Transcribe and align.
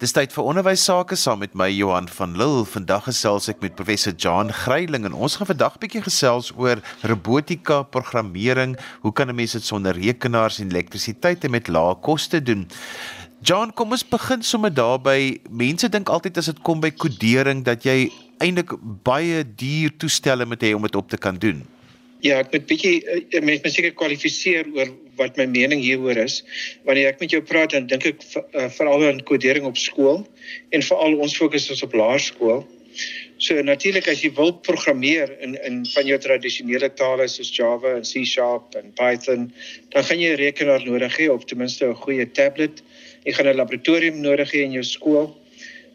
Dis 0.00 0.14
tyd 0.16 0.32
vir 0.32 0.46
onderwys 0.48 0.80
sake 0.88 1.12
saam 1.20 1.42
met 1.44 1.52
my 1.52 1.66
Johan 1.68 2.06
van 2.08 2.30
Lille. 2.40 2.62
Vandag 2.64 3.02
gesels 3.04 3.50
ek 3.52 3.58
met 3.60 3.74
professor 3.76 4.14
John 4.16 4.48
Gryiling 4.48 5.04
en 5.04 5.12
ons 5.12 5.34
gaan 5.36 5.48
vandag 5.50 5.74
bietjie 5.82 6.00
gesels 6.06 6.46
oor 6.56 6.80
robotika, 7.04 7.82
programmering, 7.84 8.78
hoe 9.02 9.12
kan 9.12 9.28
'n 9.28 9.36
mens 9.36 9.52
dit 9.52 9.62
sonder 9.62 9.92
rekenaars 9.92 10.58
en 10.60 10.72
elektrisiteit 10.72 11.44
en 11.44 11.50
met 11.50 11.68
lae 11.68 11.94
koste 12.00 12.40
doen? 12.40 12.64
John, 13.42 13.74
kom 13.74 13.92
ons 13.92 14.08
begin 14.08 14.42
sommer 14.42 14.72
daarby. 14.72 15.36
Mense 15.50 15.88
dink 15.88 16.08
altyd 16.08 16.38
as 16.38 16.46
dit 16.46 16.62
kom 16.62 16.80
by 16.80 16.90
kodering 16.90 17.62
dat 17.64 17.84
jy 17.84 18.08
eintlik 18.38 18.72
baie 19.04 19.44
duur 19.44 19.92
toestelle 19.98 20.46
moet 20.46 20.62
hê 20.62 20.72
om 20.74 20.82
dit 20.82 20.96
op 20.96 21.10
te 21.10 21.18
kan 21.18 21.36
doen. 21.36 21.66
Ja, 22.20 22.42
ek 22.42 22.50
moet 22.52 22.66
bietjie 22.68 22.98
uh, 23.00 23.40
met 23.40 23.64
my 23.64 23.70
seker 23.72 23.94
kwalifiseer 23.96 24.66
oor 24.76 24.90
wat 25.16 25.38
my 25.40 25.46
mening 25.48 25.80
hieroor 25.80 26.18
is. 26.20 26.42
Wanneer 26.84 27.14
ek 27.14 27.22
met 27.22 27.32
jou 27.32 27.40
praat 27.44 27.72
dan 27.72 27.86
dink 27.88 28.04
ek 28.10 28.20
uh, 28.26 28.66
veral 28.76 29.06
aan 29.08 29.22
kodering 29.24 29.64
op 29.68 29.80
skool 29.80 30.20
en 30.76 30.84
veral 30.84 31.16
ons 31.16 31.36
fokus 31.36 31.70
is 31.72 31.82
op 31.86 31.96
laerskool. 31.96 32.66
So 33.40 33.56
natuurlik 33.64 34.10
as 34.12 34.20
jy 34.20 34.34
wil 34.36 34.52
programmeer 34.66 35.32
in 35.40 35.56
in 35.64 35.80
van 35.94 36.08
jou 36.10 36.18
tradisionele 36.20 36.90
tale 36.92 37.28
soos 37.32 37.52
Java 37.56 37.94
en 37.96 38.04
C# 38.04 38.20
en 38.76 38.92
Python, 38.98 39.48
dan 39.94 40.04
gaan 40.04 40.20
jy 40.20 40.34
'n 40.34 40.40
rekenaar 40.44 40.84
nodig 40.84 41.16
hê 41.16 41.30
of 41.32 41.44
ten 41.44 41.58
minste 41.58 41.86
'n 41.86 41.94
goeie 42.04 42.26
tablet. 42.26 42.82
Jy 43.24 43.32
gaan 43.32 43.48
'n 43.48 43.56
laboratorium 43.56 44.20
nodig 44.20 44.52
hê 44.52 44.60
in 44.68 44.72
jou 44.72 44.84
skool. 44.84 45.36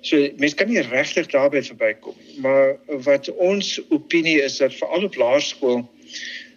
So 0.02 0.18
mense 0.38 0.56
kan 0.56 0.70
nie 0.70 0.82
regtig 0.82 1.28
daarby 1.28 1.62
verbykom. 1.62 2.16
Maar 2.42 2.78
wat 3.06 3.30
ons 3.38 3.80
opinie 3.90 4.42
is 4.42 4.58
dat 4.58 4.74
veral 4.74 5.04
op 5.04 5.16
laerskool 5.16 5.86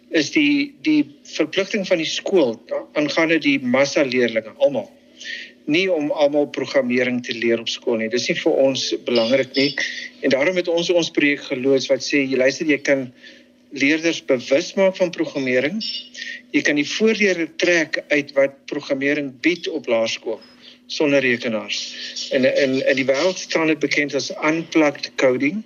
is 0.09 0.31
die 0.33 0.75
die 0.81 1.03
verpligting 1.35 1.85
van 1.87 2.01
die 2.01 2.09
skool 2.09 2.55
aangaande 2.97 3.37
die 3.43 3.59
massa 3.59 4.03
leerders 4.03 4.49
almal 4.57 4.89
nie 5.69 5.85
om 5.91 6.11
almal 6.11 6.47
programmering 6.49 7.21
te 7.25 7.35
leer 7.37 7.61
op 7.61 7.69
skool 7.69 7.99
nie. 8.01 8.09
Dis 8.09 8.27
nie 8.29 8.37
vir 8.39 8.55
ons 8.63 8.85
belangrik 9.05 9.53
nie. 9.57 9.69
En 10.25 10.33
daarom 10.33 10.57
het 10.57 10.69
ons 10.71 10.89
ons 10.89 11.11
projek 11.13 11.45
geloods 11.49 11.89
wat 11.91 12.05
sê 12.05 12.23
jy 12.23 12.39
luister 12.39 12.69
jy 12.69 12.79
kan 12.81 13.09
leerders 13.77 14.21
bewus 14.25 14.73
maak 14.79 14.97
van 14.97 15.13
programmering. 15.13 15.81
Jy 16.55 16.63
kan 16.65 16.79
die 16.79 16.87
voordele 16.89 17.49
trek 17.61 18.01
uit 18.09 18.33
wat 18.37 18.57
programmering 18.71 19.33
bied 19.45 19.69
op 19.69 19.89
laerskool 19.91 20.39
sonder 20.89 21.21
rekenaars. 21.21 21.83
En 22.33 22.47
in 22.49 22.79
in 22.81 22.97
die 22.97 23.05
wêreld 23.05 23.37
staan 23.37 23.69
dit 23.69 23.79
bekend 23.79 24.15
as 24.17 24.31
unplugged 24.41 25.11
coding. 25.21 25.61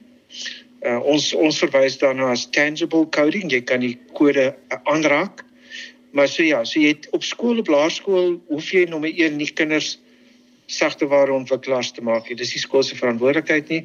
Uh, 0.84 1.00
ons 1.08 1.30
ons 1.40 1.60
verwys 1.64 1.96
daarna 2.02 2.34
as 2.34 2.46
tangible 2.52 3.06
coding. 3.16 3.52
Jy 3.52 3.62
kan 3.64 3.84
die 3.84 3.96
kode 4.18 4.50
uh, 4.52 4.80
aanraak. 4.92 5.46
Maar 6.14 6.28
so 6.28 6.44
ja, 6.44 6.64
so 6.68 6.82
jy 6.82 6.92
het 6.94 7.08
op 7.16 7.24
skool 7.24 7.62
op 7.64 7.72
laerskool 7.72 8.36
hoef 8.52 8.74
jy 8.76 8.84
nommer 8.92 9.10
1 9.10 9.38
nie 9.40 9.50
kinders 9.50 9.96
sagteware 10.68 11.34
ontwikkelaars 11.34 11.94
te 11.96 12.04
maak 12.06 12.28
nie. 12.28 12.38
Dis 12.40 12.54
nie 12.54 12.62
skool 12.62 12.84
se 12.84 13.00
verantwoordelikheid 13.00 13.72
nie. 13.72 13.82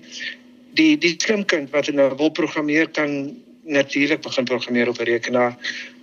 Die 0.78 0.96
die 1.00 1.14
klimkind 1.16 1.72
wat 1.74 1.88
nou 1.94 2.10
wil 2.19 2.34
programmeer 2.34 2.91
kan 2.91 3.36
natuurlik 3.69 4.22
begin 4.24 4.44
programmeer 4.48 4.88
op 4.88 5.00
'n 5.00 5.08
rekenaar, 5.12 5.56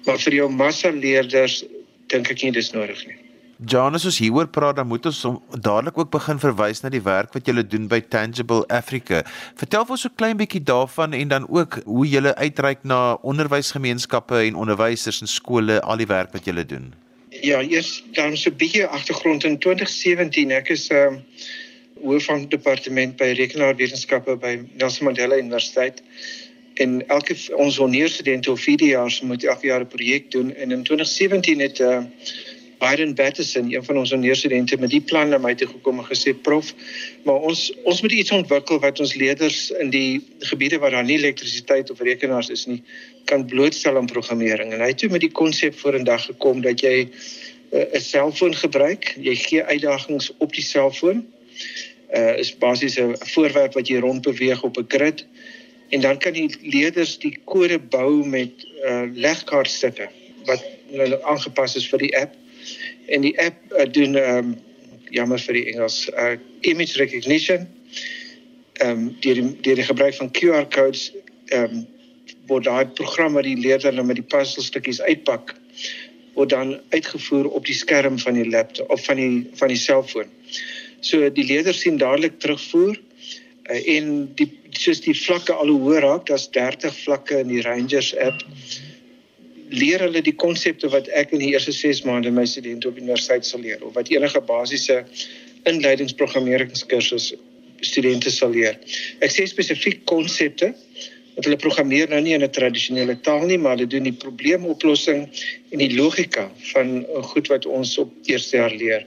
maar 0.05 0.17
vir 0.19 0.33
jou 0.33 0.49
massa 0.49 0.89
leerders 0.89 1.63
dink 2.07 2.29
ek 2.31 2.43
nie 2.43 2.51
dis 2.51 2.71
nodig 2.71 3.05
nie. 3.07 3.25
Janus 3.64 4.03
as 4.06 4.17
hieroor 4.20 4.50
praat 4.52 4.75
dan 4.75 4.88
moet 4.88 5.06
ons 5.08 5.22
dadelik 5.64 5.98
ook 5.98 6.09
begin 6.11 6.39
verwys 6.39 6.81
na 6.84 6.89
die 6.92 7.03
werk 7.03 7.31
wat 7.34 7.48
julle 7.48 7.64
doen 7.64 7.88
by 7.88 8.02
Tangible 8.02 8.66
Africa. 8.67 9.22
Vertel 9.56 9.86
ons 9.88 10.03
so 10.03 10.12
klein 10.12 10.36
bietjie 10.38 10.59
daarvan 10.59 11.16
en 11.16 11.31
dan 11.31 11.47
ook 11.47 11.80
hoe 11.86 12.08
julle 12.08 12.36
uitreik 12.36 12.84
na 12.84 13.16
onderwysgemeenskappe 13.23 14.42
en 14.44 14.59
onderwysers 14.59 15.22
en 15.23 15.31
skole 15.31 15.80
al 15.81 16.03
die 16.03 16.09
werk 16.12 16.36
wat 16.36 16.45
julle 16.45 16.66
doen. 16.67 16.92
Ja, 17.42 17.62
eers 17.62 18.03
dan 18.16 18.36
so 18.38 18.50
'n 18.50 18.58
bietjie 18.59 18.86
agtergrond 18.86 19.44
in 19.44 19.58
2017 19.59 20.52
ek 20.52 20.69
is 20.69 20.88
ehm 20.90 21.14
uh, 21.14 21.19
hoof 22.03 22.25
van 22.28 22.50
departement 22.50 23.16
by 23.16 23.31
rekenaarwetenskappe 23.40 24.36
by 24.38 24.59
Nelson 24.78 25.06
Mandela 25.06 25.38
Universiteit 25.38 26.03
en 26.75 27.08
elke 27.08 27.36
ons 27.56 27.80
onderstudente 27.80 28.52
of 28.52 28.59
4 28.59 28.84
jaar 28.84 29.19
moet 29.23 29.44
elke 29.44 29.67
jaar 29.67 29.81
'n 29.81 29.88
projek 29.88 30.31
doen 30.31 30.53
en 30.53 30.72
in 30.72 30.84
2017 30.84 31.59
het 31.59 31.79
'n 31.79 31.84
uh, 31.84 32.03
Biden 32.80 33.13
Patterson, 33.13 33.72
een 33.74 33.84
van 33.84 33.97
ons 33.97 34.12
onderstudente 34.12 34.78
met 34.78 34.90
die 34.90 35.02
plan 35.02 35.30
na 35.30 35.38
my 35.38 35.53
toe 35.56 35.68
gekom 35.68 36.00
en 36.02 36.08
gesê 36.08 36.34
prof, 36.47 36.74
maar 37.24 37.46
ons 37.50 37.68
ons 37.84 38.02
moet 38.02 38.12
iets 38.12 38.31
ontwikkel 38.36 38.80
wat 38.84 39.00
ons 39.00 39.16
leerders 39.16 39.69
in 39.80 39.90
die 39.94 40.22
gebiede 40.50 40.80
waar 40.84 40.91
daar 40.91 41.08
nie 41.08 41.18
elektrisiteit 41.18 41.91
of 41.91 42.03
rekenaars 42.03 42.50
is 42.50 42.66
nie 42.66 42.81
kan 43.25 43.46
blootstel 43.46 43.97
aan 43.97 44.12
programmering. 44.12 44.74
En 44.74 44.84
hy 44.84 44.91
het 44.91 44.97
toe 44.97 45.09
met 45.09 45.24
die 45.24 45.31
konsep 45.31 45.78
vorendag 45.80 46.25
gekom 46.25 46.62
dat 46.62 46.84
jy 46.84 47.08
eh, 47.72 47.80
'n 47.80 47.96
uh, 47.96 48.02
selfoon 48.02 48.56
gebruik, 48.56 49.16
jy 49.18 49.35
gee 49.35 49.64
uitdagings 49.64 50.31
op 50.38 50.53
die 50.53 50.64
selfoon. 50.64 51.25
Uh 52.16 52.38
is 52.38 52.58
basies 52.58 53.00
'n 53.00 53.16
voorwerp 53.34 53.74
wat 53.74 53.88
jy 53.88 54.00
rond 54.00 54.22
beweeg 54.22 54.64
op 54.64 54.78
'n 54.78 54.85
grid 54.88 55.25
en 55.90 56.02
dan 56.02 56.18
kan 56.18 56.34
die 56.34 56.50
leerders 56.62 57.18
die 57.19 57.38
kode 57.44 57.80
bou 57.80 58.25
met 58.25 58.52
uh 58.85 59.03
legkaartstukke 59.14 60.09
wat 60.46 60.64
hulle 60.91 61.24
aangepas 61.24 61.75
is 61.75 61.88
vir 61.90 62.00
die 62.00 62.18
app 62.18 62.34
en 63.07 63.25
die 63.25 63.35
app 63.41 63.57
uh, 63.71 63.85
doen 63.91 64.16
ehm 64.16 64.38
um, 64.38 64.55
jammer 65.16 65.39
vir 65.39 65.53
die 65.53 65.66
Engels 65.71 66.09
uh, 66.09 66.35
image 66.61 66.97
recognition 66.99 67.67
ehm 68.81 68.89
um, 68.89 69.03
deur 69.23 69.41
die 69.41 69.61
deur 69.67 69.81
die 69.81 69.89
gebruik 69.91 70.16
van 70.16 70.31
QR 70.31 70.67
codes 70.69 71.11
ehm 71.53 71.77
um, 71.79 71.85
word 72.49 72.66
daai 72.66 72.85
program 72.97 73.38
wat 73.38 73.47
die 73.47 73.57
leerder 73.57 73.93
nou 73.93 74.05
met 74.05 74.19
die 74.19 74.29
puzzelstukkies 74.35 75.01
uitpak 75.01 75.55
word 76.35 76.51
dan 76.51 76.75
uitgevoer 76.91 77.47
op 77.57 77.66
die 77.66 77.77
skerm 77.77 78.19
van 78.19 78.38
die 78.38 78.49
laptop 78.49 78.89
of 78.91 79.05
van 79.05 79.22
die 79.22 79.45
van 79.55 79.72
die 79.72 79.79
selfoon. 79.79 80.31
So 80.99 81.29
die 81.29 81.45
leerder 81.47 81.73
sien 81.73 81.97
dadelik 82.01 82.39
terugvoer 82.43 82.97
uh, 82.97 83.79
en 83.95 84.11
die 84.35 84.49
soos 84.75 84.99
die 85.05 85.16
vlakke 85.16 85.53
al 85.55 85.72
hoe 85.72 85.79
hoër 85.85 86.03
raak, 86.03 86.25
daar's 86.27 86.49
30 86.51 86.97
vlakke 87.05 87.39
in 87.39 87.53
die 87.53 87.61
Rangers 87.63 88.11
app 88.19 88.43
leer 89.70 90.03
hulle 90.06 90.22
die 90.22 90.36
konsepte 90.36 90.90
wat 90.94 91.08
ek 91.18 91.34
in 91.34 91.42
die 91.42 91.52
eerste 91.53 91.74
6 91.74 92.03
maande 92.06 92.31
my 92.31 92.46
studente 92.46 92.90
op 92.90 92.98
universiteit 92.98 93.46
sal 93.46 93.64
leer 93.66 93.81
of 93.86 93.96
wat 93.98 94.12
enige 94.14 94.42
basiese 94.46 95.03
inleidingsprogrammeringskursus 95.66 97.34
studente 97.81 98.31
sal 98.31 98.53
leer. 98.53 98.78
Ek 99.26 99.34
sê 99.34 99.48
spesifiek 99.50 100.06
konsepte 100.09 100.74
want 101.36 101.50
hulle 101.50 101.59
programmeer 101.59 102.08
nou 102.08 102.22
nie 102.24 102.34
in 102.34 102.44
'n 102.44 102.52
tradisionele 102.52 103.16
taal 103.22 103.46
nie, 103.46 103.58
maar 103.58 103.76
hulle 103.76 103.90
doen 103.92 104.08
die 104.08 104.16
probleemoplossing 104.16 105.28
en 105.72 105.80
die 105.80 105.92
logika 105.96 106.50
van 106.72 107.06
goed 107.32 107.47
wat 107.52 107.66
ons 107.66 107.97
op 107.97 108.12
eerste 108.24 108.58
jaar 108.58 108.72
leer. 108.72 109.03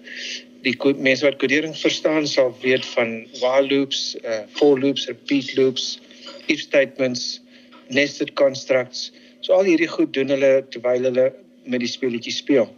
Die 0.62 0.76
mense 0.98 1.24
wat 1.24 1.38
kodering 1.38 1.72
verstaan 1.76 2.26
sal 2.26 2.52
weet 2.60 2.84
van 2.84 3.26
while 3.40 3.64
loops, 3.70 4.16
uh, 4.24 4.44
for 4.58 4.78
loops, 4.78 5.06
repeat 5.06 5.56
loops, 5.56 6.00
if 6.48 6.60
statements, 6.60 7.40
nested 7.88 8.34
constructs. 8.34 9.10
So 9.40 9.58
al 9.58 9.68
hierdie 9.70 9.90
goed 9.90 10.12
doen 10.16 10.32
hulle 10.34 10.52
terwyl 10.72 11.08
hulle 11.10 11.28
met 11.68 11.82
die 11.82 11.90
speletjie 11.90 12.32
speel. 12.32 12.68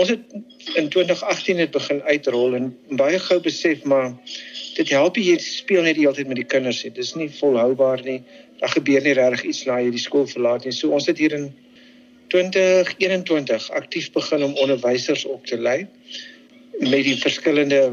Ons 0.00 0.10
het 0.10 0.76
in 0.78 0.88
2018 0.90 1.60
het 1.62 1.72
begin 1.74 2.02
uitrol 2.02 2.56
en 2.58 2.70
baie 2.98 3.18
gou 3.22 3.38
besef 3.42 3.84
maar 3.88 4.10
dit 4.74 4.90
help 4.90 5.18
jy 5.20 5.36
speel 5.42 5.86
net 5.86 5.98
die 5.98 6.06
hele 6.06 6.16
tyd 6.18 6.30
met 6.30 6.40
die 6.42 6.48
kinders 6.56 6.82
nie. 6.84 6.92
Dis 6.94 7.14
nie 7.18 7.28
volhoubaar 7.38 8.02
nie. 8.06 8.20
Daar 8.60 8.74
gebeur 8.74 9.04
nie 9.06 9.14
regtig 9.14 9.44
iets 9.52 9.64
na 9.68 9.78
jy 9.82 9.92
die 9.94 10.02
skool 10.02 10.26
verlaat 10.30 10.66
nie. 10.66 10.74
So 10.74 10.90
ons 10.96 11.06
het 11.10 11.20
hier 11.22 11.36
in 11.36 11.52
2021 12.34 13.70
aktief 13.78 14.10
begin 14.14 14.42
om 14.42 14.56
onderwysers 14.58 15.24
op 15.30 15.46
te 15.46 15.60
lei 15.60 15.84
met 16.80 17.04
die 17.06 17.18
verskillende 17.20 17.84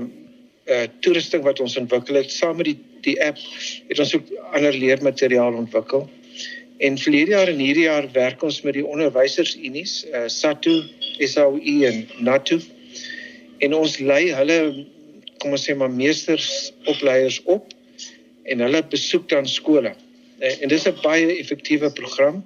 uh 0.72 0.86
toerusting 1.02 1.42
wat 1.44 1.60
ons 1.60 1.76
ontwikkel 1.78 2.20
het 2.20 2.32
saam 2.32 2.58
met 2.58 2.68
die 2.70 2.78
die 3.02 3.16
app 3.26 3.38
het 3.90 4.00
ons 4.00 4.14
ook 4.16 4.28
ander 4.54 4.76
leermateriaal 4.78 5.56
ontwikkel. 5.58 6.06
En 6.82 6.98
verlede 6.98 7.36
jaar 7.36 7.48
en 7.48 7.60
hierdie 7.62 7.86
jaar 7.86 8.08
werk 8.12 8.42
ons 8.42 8.62
met 8.66 8.74
die 8.74 8.86
onderwysersunies, 8.86 10.00
uh, 10.10 10.24
SATU, 10.26 10.80
SAUI 11.20 11.76
en 11.86 12.00
NATU. 12.26 12.58
En 13.62 13.76
ons 13.78 13.98
lei 14.02 14.24
hulle 14.34 14.58
kom 15.42 15.54
ons 15.54 15.66
sê 15.68 15.76
maar 15.78 15.94
meestersopleiers 15.94 17.38
op 17.46 17.70
en 18.50 18.66
hulle 18.66 18.82
besoek 18.90 19.30
dan 19.30 19.46
skole. 19.50 19.94
Uh, 20.42 20.56
en 20.58 20.74
dis 20.74 20.88
'n 20.90 20.98
baie 21.04 21.38
effektiewe 21.38 21.92
program. 21.94 22.42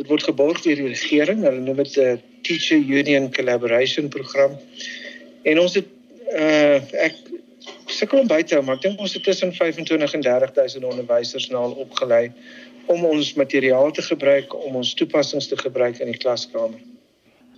Dit 0.00 0.08
word 0.08 0.24
geborg 0.24 0.62
deur 0.64 0.80
die 0.80 0.88
regering. 0.96 1.44
Hulle 1.44 1.60
noem 1.60 1.84
dit 1.84 1.98
'n 2.00 2.22
Teacher 2.48 2.80
Union 2.80 3.28
Collaboration 3.32 4.08
program. 4.08 4.56
En 5.44 5.60
ons 5.60 5.74
het 5.74 5.88
uh 6.32 6.80
ek 7.04 7.14
sukkel 7.86 8.18
om 8.18 8.26
by 8.26 8.42
te 8.42 8.54
hou, 8.54 8.64
maar 8.64 8.80
ek 8.80 8.88
dink 8.88 9.00
ons 9.00 9.12
het 9.12 9.22
tussen 9.22 9.52
25 9.54 10.14
en 10.14 10.22
30000 10.22 10.84
onderwysers 10.84 11.48
nou 11.52 11.62
al 11.62 11.76
opgelei 11.84 12.32
om 12.86 13.04
ons 13.04 13.34
materiaal 13.34 13.90
te 13.92 14.02
gebruik 14.02 14.54
om 14.54 14.76
ons 14.76 14.94
toepassings 14.94 15.48
te 15.48 15.56
gebruik 15.56 15.98
in 15.98 16.12
die 16.12 16.20
klaskamer. 16.20 16.80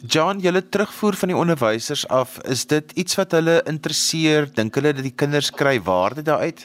John, 0.07 0.39
julle 0.39 0.63
terugvoer 0.63 1.17
van 1.19 1.33
die 1.33 1.37
onderwysers 1.37 2.05
af, 2.09 2.39
is 2.47 2.67
dit 2.71 2.93
iets 2.95 3.17
wat 3.19 3.33
hulle 3.35 3.57
interesseer? 3.67 4.47
Dink 4.55 4.77
hulle 4.79 4.93
dat 4.95 5.03
die 5.03 5.15
kinders 5.15 5.51
kry 5.51 5.81
waarde 5.83 6.23
daaruit? 6.23 6.63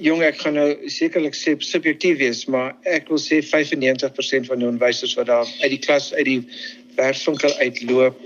Jong, 0.00 0.22
ek 0.24 0.38
gaan 0.40 0.56
nou 0.56 0.68
sekerlik 0.90 1.36
sê 1.36 1.52
subjektief 1.60 2.16
wees, 2.22 2.46
maar 2.48 2.72
ek 2.88 3.10
wil 3.12 3.20
sê 3.20 3.42
95% 3.44 4.48
van 4.48 4.62
die 4.62 4.68
onderwysers 4.70 5.12
wat 5.18 5.28
daar 5.28 5.50
uit 5.60 5.74
die 5.74 5.82
klas 5.84 6.08
uit 6.16 6.24
die 6.30 6.40
werkswinkel 6.96 7.52
uitloop, 7.60 8.16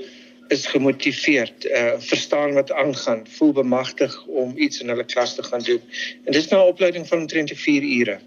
is 0.55 0.69
gemotiveerd, 0.70 1.67
uh 1.67 1.96
verstaan 2.06 2.55
wat 2.55 2.70
aangaan, 2.73 3.25
voel 3.38 3.52
bemagtig 3.52 4.14
om 4.26 4.55
iets 4.55 4.81
in 4.81 4.94
hulle 4.94 5.05
klas 5.05 5.34
te 5.34 5.43
gaan 5.43 5.67
doen. 5.67 5.82
En 6.25 6.32
dis 6.32 6.49
nou 6.49 6.62
'n 6.62 6.70
opleiding 6.70 7.08
van 7.08 7.26
omtrent 7.26 7.50
4 7.50 7.82
ure. 7.82 8.20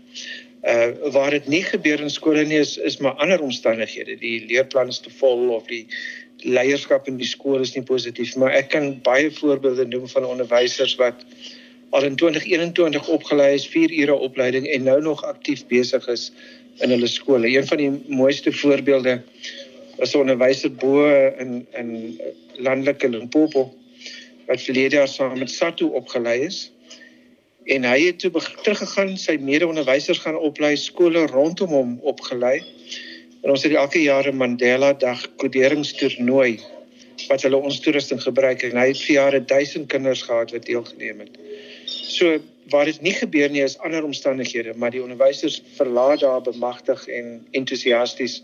Uh 0.69 1.11
waar 1.13 1.31
dit 1.33 1.47
nie 1.47 1.63
gebeur 1.63 2.01
in 2.03 2.11
skole 2.13 2.43
nie 2.45 2.59
is 2.61 2.77
is 2.77 2.97
maar 2.97 3.17
ander 3.23 3.41
omstandighede. 3.41 4.17
Die 4.21 4.45
leerplan 4.45 4.91
is 4.93 4.99
te 4.99 5.09
vol 5.19 5.49
of 5.55 5.65
die 5.67 5.85
leierskap 6.45 7.07
in 7.07 7.17
die 7.19 7.27
skool 7.27 7.59
is 7.59 7.73
nie 7.75 7.83
positief, 7.83 8.35
maar 8.39 8.53
ek 8.55 8.69
kan 8.75 8.93
baie 9.03 9.31
voorbeelde 9.31 9.87
noem 9.89 10.07
van 10.07 10.25
onderwysers 10.25 10.95
wat 11.01 11.25
al 11.89 12.05
in 12.05 12.15
2021 12.15 13.07
opgelei 13.07 13.53
is, 13.57 13.67
4 13.67 13.91
ure 14.03 14.15
opleiding 14.29 14.67
en 14.67 14.83
nou 14.83 15.01
nog 15.01 15.23
aktief 15.23 15.65
besig 15.67 16.07
is 16.07 16.29
in 16.79 16.93
hulle 16.93 17.07
skole. 17.07 17.49
Een 17.49 17.67
van 17.67 17.81
die 17.81 17.91
mooiste 18.07 18.53
voorbeelde 18.53 19.19
as 19.99 20.13
'n 20.13 20.21
onderwyser 20.23 20.71
bo 20.71 21.07
in 21.37 21.65
in 21.75 22.19
landelike 22.57 23.09
Limpopo 23.09 23.73
wat 24.47 24.61
verlede 24.61 24.95
jaar 24.95 25.07
saam 25.07 25.39
met 25.39 25.51
Satu 25.51 25.85
opgelei 25.85 26.39
is. 26.45 26.71
En 27.69 27.85
hy 27.85 27.99
het 28.07 28.17
toe 28.19 28.31
teruggegaan, 28.63 29.11
sy 29.21 29.35
mede-onderwysers 29.45 30.23
gaan 30.23 30.37
oplei, 30.41 30.73
skole 30.79 31.27
rondom 31.29 31.73
hom 31.75 31.91
opgelei. 32.09 32.63
En 33.43 33.53
ons 33.53 33.63
het 33.63 33.75
elke 33.77 34.01
jaar 34.01 34.25
'n 34.31 34.37
Mandela 34.37 34.93
Dag 34.93 35.21
koderingstoernooi 35.37 36.59
wat 37.27 37.41
hulle 37.45 37.57
ons 37.57 37.79
toerusting 37.79 38.21
gebruik 38.21 38.63
en 38.63 38.77
hy 38.77 38.87
het 38.87 39.01
vir 39.03 39.15
jare 39.15 39.45
1000 39.45 39.87
kinders 39.87 40.21
gehad 40.21 40.51
wat 40.51 40.65
deelgeneem 40.65 41.19
het. 41.19 41.37
So 41.85 42.39
waar 42.73 42.85
dit 42.85 43.01
nie 43.01 43.13
gebeur 43.13 43.49
nie 43.49 43.61
is 43.61 43.77
ander 43.77 44.03
omstandighede, 44.03 44.73
maar 44.75 44.91
die 44.91 45.03
onderwysers 45.03 45.61
verlaat 45.75 46.19
daar 46.19 46.41
bemagtig 46.41 47.07
en 47.07 47.45
entoesiasties 47.51 48.41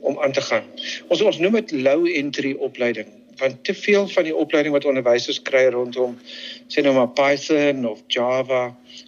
om 0.00 0.18
aan 0.20 0.32
te 0.32 0.40
gaan. 0.40 0.64
Ons 1.08 1.22
ons 1.22 1.38
noem 1.38 1.52
dit 1.52 1.70
low 1.70 2.06
entry 2.06 2.54
opleiding 2.58 3.17
want 3.38 3.64
te 3.64 3.74
veel 3.74 4.08
van 4.08 4.24
die 4.24 4.34
opleiding 4.36 4.74
wat 4.74 4.86
onderwysers 4.88 5.40
kry 5.42 5.64
rondom 5.74 6.16
sê 6.68 6.82
nou 6.84 6.94
maar 6.96 7.10
Python 7.16 7.84
of 7.88 8.02
Java, 8.12 8.62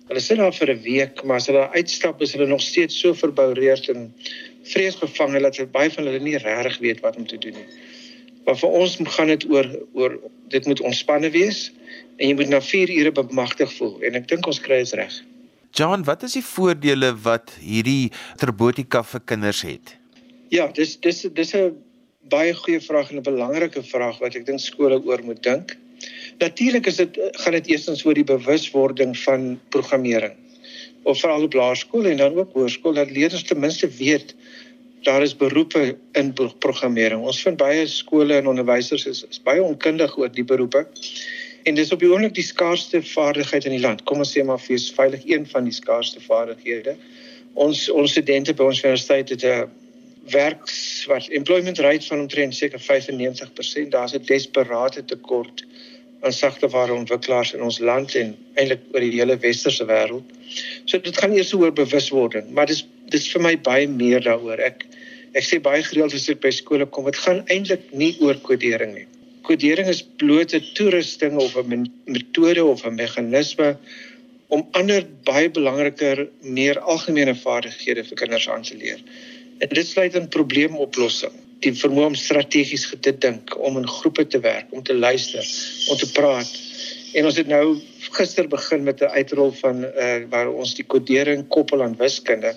hulle 0.08 0.22
sit 0.22 0.38
daar 0.40 0.54
vir 0.54 0.74
'n 0.74 0.82
week, 0.82 1.22
maar 1.24 1.36
as 1.36 1.46
hulle 1.46 1.68
uitstap 1.74 2.22
is 2.22 2.32
hulle 2.32 2.46
nog 2.46 2.62
steeds 2.62 3.00
so 3.00 3.14
verboureerd 3.14 3.88
en 3.88 4.14
vreesbevange 4.62 5.40
dat 5.40 5.56
hulle 5.56 5.68
baie 5.68 5.90
van 5.90 6.04
hulle 6.04 6.20
nie 6.20 6.38
regtig 6.38 6.78
weet 6.78 7.00
wat 7.00 7.16
om 7.16 7.26
te 7.26 7.38
doen 7.38 7.54
nie. 7.54 7.68
Maar 8.44 8.56
vir 8.56 8.70
ons 8.70 8.96
gaan 9.16 9.26
dit 9.26 9.44
oor 9.50 9.68
oor 9.92 10.18
dit 10.48 10.66
moet 10.66 10.80
ontspanne 10.80 11.30
wees 11.30 11.72
en 12.16 12.28
jy 12.28 12.34
moet 12.34 12.48
na 12.48 12.60
4 12.60 12.90
ure 12.90 13.12
bemagtig 13.12 13.72
voel 13.78 14.00
en 14.02 14.14
ek 14.14 14.28
dink 14.28 14.46
ons 14.46 14.60
kry 14.60 14.82
dit 14.84 14.92
reg. 14.98 15.20
John, 15.72 16.02
wat 16.04 16.22
is 16.22 16.32
die 16.34 16.44
voordele 16.44 17.12
wat 17.22 17.52
hierdie 17.62 18.10
robotika 18.42 19.04
vir 19.06 19.20
kinders 19.24 19.62
het? 19.62 19.96
Ja, 20.50 20.66
dis 20.74 20.96
dis 21.00 21.22
dis 21.34 21.54
'n 21.54 21.76
baie 22.32 22.54
goeie 22.54 22.80
vraag 22.80 23.10
en 23.10 23.20
'n 23.20 23.26
belangrike 23.26 23.82
vraag 23.82 24.18
wat 24.18 24.34
ek 24.34 24.46
dink 24.46 24.60
skole 24.60 25.00
oor 25.04 25.22
moet 25.24 25.42
dink. 25.42 25.76
Natuurlik 26.38 26.86
is 26.86 26.96
dit 26.96 27.18
gaan 27.42 27.52
dit 27.52 27.66
eerstens 27.66 28.04
oor 28.04 28.14
die 28.14 28.24
bewuswording 28.24 29.18
van 29.18 29.60
programmering. 29.68 30.34
Of 31.02 31.20
veral 31.20 31.42
op 31.42 31.54
laerskool 31.54 32.06
en 32.06 32.16
dan 32.16 32.36
ook 32.36 32.52
hoërskool 32.52 32.94
dat 32.94 33.10
leerders 33.10 33.42
ten 33.42 33.60
minste 33.60 33.88
weet 33.88 34.34
daar 35.02 35.22
is 35.22 35.36
beroepe 35.36 35.96
in 36.12 36.32
programmering. 36.58 37.22
Ons 37.24 37.42
vind 37.42 37.56
baie 37.56 37.86
skole 37.86 38.34
en 38.34 38.46
onderwysers 38.46 39.06
is, 39.06 39.24
is 39.30 39.42
baie 39.42 39.62
onkundig 39.62 40.16
oor 40.18 40.32
die 40.32 40.44
beroepe. 40.44 40.86
En 41.64 41.74
dis 41.74 41.92
op 41.92 42.00
die 42.00 42.08
oomblik 42.08 42.34
die 42.36 42.44
skaarsste 42.44 43.02
vaardigheid 43.02 43.64
in 43.64 43.76
die 43.76 43.80
land. 43.80 44.04
Kom 44.08 44.20
ons 44.24 44.32
sê 44.36 44.44
maar 44.44 44.60
vir 44.60 44.80
veilig 44.96 45.24
een 45.28 45.46
van 45.48 45.64
die 45.64 45.76
skaarsste 45.76 46.20
vaardighede. 46.24 46.96
Ons 47.54 47.88
ons 47.90 48.12
studente 48.12 48.54
by 48.56 48.68
ons 48.68 48.82
universiteit 48.84 49.32
het 49.32 49.44
'n 49.44 49.68
werks 50.28 51.04
wat 51.08 51.28
employment 51.28 51.78
rate 51.78 52.06
van 52.06 52.20
omtrent 52.20 52.54
seker 52.54 52.80
95%. 52.80 53.90
Daar's 53.90 54.14
'n 54.14 54.24
desperate 54.24 55.04
tekort 55.04 55.64
aan 56.20 56.32
sagteware 56.32 56.92
ontwikkelaars 56.92 57.52
in 57.52 57.62
ons 57.62 57.78
land 57.78 58.14
en 58.14 58.34
eintlik 58.54 58.82
oor 58.92 59.00
die 59.00 59.16
hele 59.16 59.38
westerse 59.40 59.84
wêreld. 59.88 60.26
So 60.84 61.00
dit 61.00 61.16
gaan 61.18 61.32
eers 61.32 61.52
oor 61.56 61.72
bewuswording, 61.72 62.50
maar 62.50 62.66
dis 62.66 62.84
dis 63.10 63.28
vir 63.32 63.42
my 63.42 63.54
baie 63.58 63.88
meer 63.88 64.20
daaroor. 64.20 64.60
Ek 64.60 64.84
ek 65.38 65.46
sê 65.46 65.60
baie 65.62 65.82
gereeld 65.82 66.14
as 66.14 66.28
ek 66.28 66.42
by 66.42 66.50
skole 66.50 66.86
kom, 66.86 67.04
dit 67.04 67.16
gaan 67.16 67.42
eintlik 67.46 67.88
nie 67.92 68.12
oor 68.20 68.38
kodering 68.46 68.94
nie. 68.94 69.06
Kodering 69.46 69.88
is 69.88 70.02
bloot 70.02 70.54
'n 70.54 70.62
toerusting 70.74 71.38
of 71.38 71.56
'n 71.56 71.88
metode 72.06 72.64
of 72.64 72.84
'n 72.84 72.94
meganisme 72.94 73.76
om 74.48 74.66
ander 74.74 75.06
baie 75.24 75.50
belangriker, 75.50 76.28
meer 76.42 76.78
algemene 76.80 77.34
vaardighede 77.34 78.04
vir 78.04 78.16
kinders 78.16 78.48
aan 78.48 78.62
te 78.62 78.76
leer. 78.76 78.98
En 79.60 79.68
dit 79.68 79.86
sluit 79.86 80.14
in 80.16 80.28
probleemoplossing, 80.32 81.32
die 81.60 81.72
vermoë 81.76 82.12
om 82.12 82.16
strategies 82.16 82.86
te 83.04 83.12
dink, 83.12 83.52
om 83.60 83.76
in 83.76 83.88
groepe 83.88 84.24
te 84.26 84.40
werk, 84.40 84.70
om 84.72 84.82
te 84.82 84.96
luister, 84.96 85.44
om 85.92 85.98
te 86.00 86.08
praat. 86.16 86.52
En 87.12 87.26
ons 87.28 87.36
het 87.36 87.50
nou 87.50 87.64
gister 88.16 88.48
begin 88.48 88.86
met 88.86 89.02
'n 89.02 89.12
uitrol 89.18 89.52
van 89.60 89.84
uh 89.84 90.24
waar 90.30 90.48
ons 90.48 90.74
die 90.74 90.84
kodering 90.84 91.46
koppel 91.48 91.82
aan 91.82 91.96
wiskunde. 91.96 92.56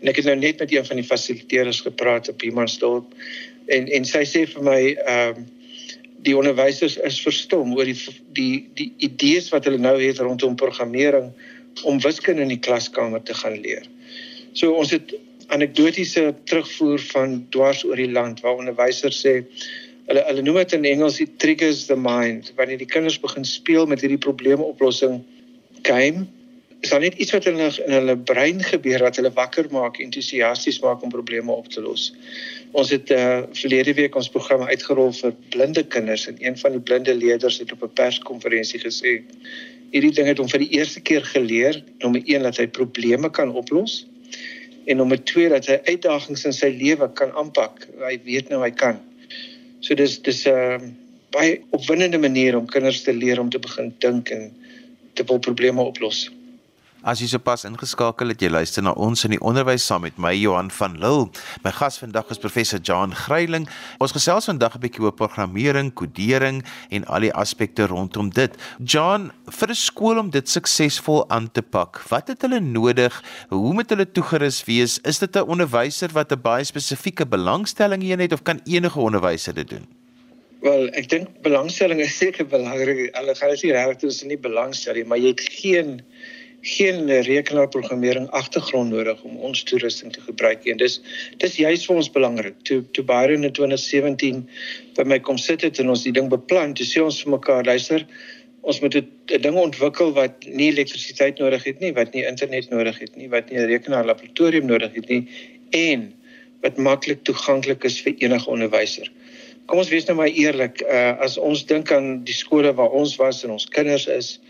En 0.00 0.08
ek 0.08 0.16
het 0.16 0.24
nou 0.24 0.36
net 0.36 0.58
met 0.58 0.72
een 0.72 0.84
van 0.84 0.96
die 0.96 1.06
fasiliteerders 1.06 1.80
gepraat 1.80 2.28
op 2.28 2.40
Humansdorp 2.40 3.14
en 3.66 3.88
en 3.88 4.04
sy 4.04 4.24
sê 4.24 4.46
vir 4.46 4.62
my 4.62 4.80
ehm 4.92 5.38
uh, 5.38 5.44
die 6.24 6.36
onderwysers 6.36 6.96
is 7.04 7.20
verstom 7.20 7.74
oor 7.76 7.84
die 7.84 7.96
die 8.32 8.68
die 8.74 8.92
idees 8.98 9.50
wat 9.52 9.64
hulle 9.64 9.78
nou 9.78 9.96
het 10.00 10.18
rondom 10.18 10.56
programmering 10.56 11.32
om 11.84 12.00
wiskunde 12.00 12.42
in 12.42 12.48
die 12.48 12.64
klaskamer 12.66 13.22
te 13.22 13.34
gaan 13.34 13.60
leer. 13.60 13.84
So 14.52 14.72
ons 14.72 14.90
het 14.90 15.14
anekdotiese 15.48 16.34
terugvoer 16.44 17.00
van 17.12 17.46
dwars 17.50 17.84
oor 17.84 17.96
die 17.96 18.10
land 18.10 18.40
waar 18.40 18.60
onderwysers 18.60 19.20
sê 19.26 19.34
hulle 20.08 20.22
hulle 20.28 20.44
noem 20.44 20.60
dit 20.62 20.76
in 20.78 20.88
Engels 20.92 21.20
it 21.20 21.38
triggers 21.38 21.86
the 21.86 21.96
mind 21.96 22.52
wanneer 22.56 22.78
die 22.78 22.90
kinders 22.90 23.20
begin 23.20 23.44
speel 23.44 23.86
met 23.86 24.04
hierdie 24.04 24.20
probleemoplossing 24.20 25.22
game 25.82 26.26
is 26.84 26.90
daar 26.90 27.00
net 27.00 27.14
iets 27.14 27.32
wat 27.32 27.46
in 27.48 27.56
hulle 27.56 27.84
in 27.86 27.92
hulle 27.96 28.16
brein 28.28 28.60
gebeur 28.62 29.00
wat 29.06 29.16
hulle 29.16 29.32
wakker 29.32 29.70
maak 29.72 29.98
entoesiasties 30.04 30.80
maak 30.84 31.02
om 31.02 31.12
probleme 31.12 31.52
op 31.52 31.68
te 31.72 31.80
los. 31.80 32.10
Ons 32.72 32.90
het 32.92 33.10
uh 33.14 33.44
verlede 33.56 33.94
week 33.96 34.16
ons 34.20 34.28
program 34.28 34.66
uitgerol 34.68 35.12
vir 35.20 35.32
blinde 35.54 35.84
kinders 35.94 36.26
en 36.28 36.36
een 36.44 36.58
van 36.60 36.76
die 36.76 36.82
blinde 36.90 37.14
leerders 37.16 37.58
het 37.62 37.72
op 37.72 37.86
'n 37.88 37.96
perskonferensie 38.00 38.80
gesê 38.84 39.14
hierdie 39.94 40.12
ding 40.12 40.28
het 40.28 40.38
hom 40.38 40.48
vir 40.48 40.60
die 40.66 40.72
eerste 40.76 41.00
keer 41.00 41.24
geleer 41.24 41.80
nommer 42.04 42.20
1 42.24 42.42
dat 42.42 42.60
hy 42.60 42.66
probleme 42.66 43.30
kan 43.30 43.54
oplos 43.62 44.04
en 44.86 44.96
nommer 45.00 45.20
2 45.24 45.48
dat 45.48 45.66
hy 45.70 45.78
uitdagings 45.88 46.44
in 46.44 46.56
sy 46.56 46.70
lewe 46.74 47.08
kan 47.18 47.32
aanpak. 47.32 47.88
Hy 48.02 48.18
weet 48.24 48.52
nou 48.52 48.62
hy 48.62 48.70
kan. 48.70 49.00
So 49.80 49.94
dis 49.94 50.18
dis 50.22 50.44
'n 50.46 50.52
uh, 50.52 50.78
baie 51.34 51.58
opwindende 51.74 52.18
manier 52.18 52.56
om 52.56 52.66
kinders 52.70 53.02
te 53.02 53.12
leer 53.12 53.40
om 53.40 53.50
te 53.50 53.58
begin 53.58 53.92
dink 53.98 54.30
en 54.30 54.50
te 55.14 55.24
wil 55.26 55.38
probleme 55.38 55.82
oplos. 55.82 56.30
As 57.04 57.20
jy 57.20 57.26
sopas 57.28 57.66
ingeskakel 57.68 58.30
het, 58.32 58.40
jy 58.40 58.48
luister 58.48 58.80
na 58.80 58.94
ons 58.96 59.26
in 59.26 59.34
die 59.34 59.40
onderwys 59.44 59.84
saam 59.84 60.06
met 60.06 60.16
my 60.16 60.30
Johan 60.32 60.70
van 60.72 60.94
Lille. 61.02 61.26
My 61.60 61.68
gas 61.76 61.98
vandag 62.00 62.30
is 62.32 62.40
professor 62.40 62.80
John 62.80 63.12
Gryiling. 63.12 63.66
Ons 64.00 64.14
gesels 64.16 64.48
vandag 64.48 64.78
'n 64.78 64.80
bietjie 64.80 65.04
oor 65.04 65.12
programmering, 65.12 65.92
kodering 65.92 66.62
en 66.88 67.04
al 67.04 67.28
die 67.28 67.32
aspekte 67.36 67.84
rondom 67.92 68.30
dit. 68.32 68.56
John, 68.80 69.32
vir 69.52 69.68
'n 69.68 69.74
skool 69.74 70.18
om 70.18 70.30
dit 70.30 70.48
suksesvol 70.48 71.28
aan 71.28 71.52
te 71.52 71.60
pak, 71.60 72.00
wat 72.08 72.28
het 72.28 72.40
hulle 72.40 72.60
nodig? 72.60 73.12
Hoe 73.50 73.74
moet 73.74 73.90
hulle 73.90 74.10
toegerus 74.10 74.64
wees? 74.64 74.98
Is 75.04 75.18
dit 75.18 75.36
'n 75.36 75.44
onderwyser 75.44 76.08
wat 76.14 76.32
'n 76.32 76.40
baie 76.40 76.64
spesifieke 76.64 77.26
belangstelling 77.26 78.00
hierin 78.00 78.20
het 78.20 78.32
of 78.32 78.42
kan 78.42 78.60
enige 78.64 78.98
onderwyser 78.98 79.52
dit 79.52 79.68
doen? 79.68 79.86
Wel, 80.62 80.88
ek 80.96 81.08
dink 81.08 81.28
belangstelling 81.42 82.00
is 82.00 82.16
seker 82.16 82.46
belangrik. 82.46 83.12
Hulle 83.12 83.34
gaan 83.34 83.50
dit 83.50 83.62
nie 83.62 83.72
regtig 83.72 83.96
tussen 83.96 84.28
nie 84.28 84.38
belangstelling, 84.38 85.06
maar 85.06 85.18
jy 85.18 85.28
het 85.28 85.40
geen 85.40 86.00
geen 86.64 87.10
rekenaarprogrammering 87.26 88.30
agtergrond 88.32 88.90
nodig 88.90 89.22
om 89.22 89.36
ons 89.48 89.62
toerusting 89.68 90.12
te 90.12 90.22
gebruik 90.24 90.64
en 90.72 90.78
dis 90.80 91.00
dis 91.42 91.58
juist 91.60 91.88
vir 91.88 91.98
ons 92.00 92.12
belangrik. 92.14 92.56
Toe 92.68 92.80
toe 92.96 93.04
Byron 93.04 93.44
in 93.44 93.52
2017 93.52 94.40
by 94.96 95.04
my 95.04 95.18
kom 95.20 95.38
sit 95.38 95.66
het 95.66 95.80
en 95.82 95.92
ons 95.92 96.06
die 96.06 96.14
ding 96.16 96.30
beplan 96.32 96.72
toe 96.78 96.86
sê 96.88 97.04
ons 97.04 97.20
vir 97.24 97.36
mekaar 97.36 97.68
luister 97.68 98.06
ons 98.64 98.80
moet 98.80 98.96
'n 98.96 99.40
ding 99.44 99.56
ontwikkel 99.60 100.12
wat 100.16 100.46
nie 100.46 100.70
elektrisiteit 100.72 101.38
nodig 101.38 101.64
het 101.68 101.80
nie 101.80 101.92
wat 101.92 102.14
nie 102.14 102.24
internet 102.24 102.70
nodig 102.70 102.98
het 102.98 103.16
nie 103.16 103.28
wat 103.28 103.50
nie 103.50 103.60
'n 103.60 103.68
rekenaar 103.68 104.06
laboratorium 104.06 104.66
nodig 104.66 104.94
het 104.94 105.08
nie 105.08 105.28
en 105.70 106.12
wat 106.62 106.78
maklik 106.78 107.24
toeganklik 107.24 107.84
is 107.84 108.00
vir 108.00 108.14
enige 108.18 108.50
onderwyser. 108.50 109.10
Kom 109.66 109.78
ons 109.78 109.92
wees 109.92 110.06
nou 110.08 110.16
maar 110.16 110.32
eerlik 110.32 110.80
uh, 110.82 111.12
as 111.20 111.36
ons 111.36 111.64
dink 111.66 111.92
aan 111.92 112.24
die 112.24 112.36
skole 112.36 112.72
waar 112.72 112.90
ons 112.90 113.16
was 113.16 113.44
en 113.44 113.50
ons 113.50 113.68
kinders 113.68 114.06
is 114.06 114.40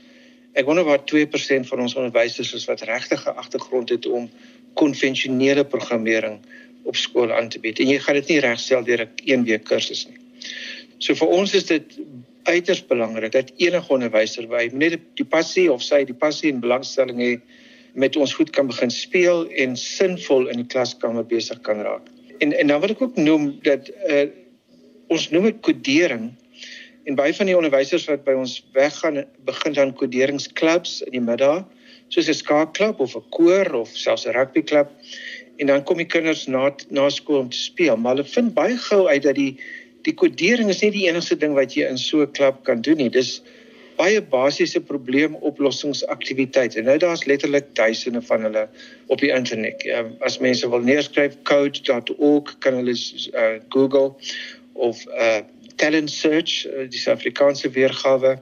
Ek 0.54 0.66
wonder 0.68 0.86
wat 0.86 1.06
2% 1.10 1.66
van 1.66 1.80
ons 1.82 1.96
onderwysers 1.98 2.52
is 2.54 2.66
wat 2.70 2.84
regtig 2.86 3.24
'n 3.26 3.38
agtergrond 3.42 3.88
het 3.88 4.06
om 4.06 4.30
konvensionele 4.74 5.64
programmering 5.64 6.38
op 6.84 6.96
skool 6.96 7.32
aan 7.32 7.48
te 7.48 7.58
bied. 7.58 7.78
En 7.78 7.88
jy 7.88 7.98
gaan 7.98 8.14
dit 8.14 8.28
nie 8.28 8.40
regstel 8.40 8.84
deur 8.84 9.02
'n 9.02 9.10
een 9.24 9.44
week 9.44 9.64
kursus 9.64 10.06
nie. 10.06 10.18
So 10.98 11.14
vir 11.14 11.28
ons 11.28 11.54
is 11.54 11.66
dit 11.66 11.98
uiters 12.42 12.86
belangrik 12.86 13.32
dat 13.32 13.52
enige 13.56 13.92
onderwyser 13.92 14.46
by 14.48 14.68
net 14.72 15.00
die 15.14 15.24
passie 15.24 15.72
of 15.72 15.82
sy 15.82 16.04
die 16.04 16.14
passie 16.14 16.52
en 16.52 16.60
belangstelling 16.60 17.20
het 17.20 17.40
met 17.94 18.16
ons 18.16 18.34
goed 18.34 18.50
kan 18.50 18.66
begin 18.66 18.90
speel 18.90 19.48
en 19.50 19.76
sinvol 19.76 20.48
in 20.48 20.56
die 20.56 20.70
klaskamer 20.70 21.24
besig 21.24 21.60
kan 21.60 21.82
raak. 21.86 22.06
En 22.38 22.52
en 22.52 22.66
dan 22.66 22.80
wil 22.80 22.90
ek 22.90 23.02
ook 23.02 23.16
noem 23.16 23.58
dat 23.62 23.90
uh, 24.08 24.26
ons 25.08 25.30
noem 25.30 25.42
dit 25.50 25.60
kodering 25.60 26.32
En 27.04 27.14
baie 27.14 27.34
van 27.36 27.46
die 27.46 27.56
onderwysers 27.56 28.06
wat 28.08 28.24
by 28.24 28.32
ons 28.38 28.56
weggaan, 28.72 29.24
begin 29.44 29.76
dan 29.76 29.92
koderingsklubs 29.92 31.02
in 31.04 31.18
die 31.18 31.24
middag, 31.24 31.64
soos 32.08 32.28
'n 32.28 32.40
skaakklub 32.40 33.00
of 33.00 33.16
'n 33.16 33.24
koor 33.30 33.72
of 33.82 33.88
selfs 33.92 34.26
'n 34.26 34.36
rugbyklub. 34.36 34.88
En 35.56 35.66
dan 35.66 35.84
kom 35.84 35.96
die 35.96 36.06
kinders 36.06 36.46
na 36.46 36.74
na 36.90 37.08
skool 37.08 37.38
om 37.38 37.50
te 37.50 37.58
speel, 37.58 37.96
maar 37.96 38.16
hulle 38.16 38.28
vind 38.28 38.54
baie 38.54 38.76
gou 38.76 39.08
uit 39.08 39.22
dat 39.22 39.34
die 39.34 39.56
die 40.02 40.14
kodering 40.14 40.68
is 40.68 40.82
nie 40.82 40.90
die 40.90 41.08
enigste 41.08 41.36
ding 41.36 41.54
wat 41.54 41.74
jy 41.74 41.88
in 41.88 41.98
so 41.98 42.22
'n 42.22 42.32
klub 42.32 42.64
kan 42.64 42.80
doen 42.80 42.96
nie. 42.96 43.10
Dis 43.10 43.42
baie 43.96 44.22
basiese 44.22 44.80
probleemoplossingsaktiwiteite. 44.80 46.82
Nou 46.82 46.98
daar's 46.98 47.24
letterlik 47.24 47.74
duisende 47.74 48.22
van 48.22 48.42
hulle 48.42 48.68
op 49.06 49.20
die 49.20 49.30
internet. 49.30 49.82
Ja, 49.82 50.04
as 50.20 50.38
mense 50.38 50.70
wil 50.70 50.80
neerskryf 50.80 51.36
code.org 51.42 52.58
kan 52.58 52.74
hulle 52.74 52.96
uh, 53.32 53.60
Google 53.68 54.14
of 54.72 55.06
uh, 55.06 55.38
talent 55.76 56.10
search 56.10 56.64
uh, 56.66 56.86
die 56.88 56.98
Suid-Afrikaanse 56.98 57.70
weergawe. 57.70 58.36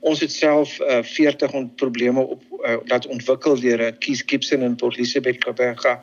Ons 0.00 0.20
het 0.20 0.32
self 0.32 0.78
uh, 0.80 1.02
40 1.06 1.52
ont 1.52 1.74
probleme 1.76 2.20
op 2.20 2.42
uh, 2.64 2.76
laat 2.90 3.06
ontwikkel 3.06 3.60
deur 3.60 3.80
uh, 3.80 3.90
Keys 3.98 4.22
Gibson 4.26 4.62
in 4.62 4.76
Port 4.76 4.96
Elizabeth 4.96 5.38
Kaapberga. 5.44 6.00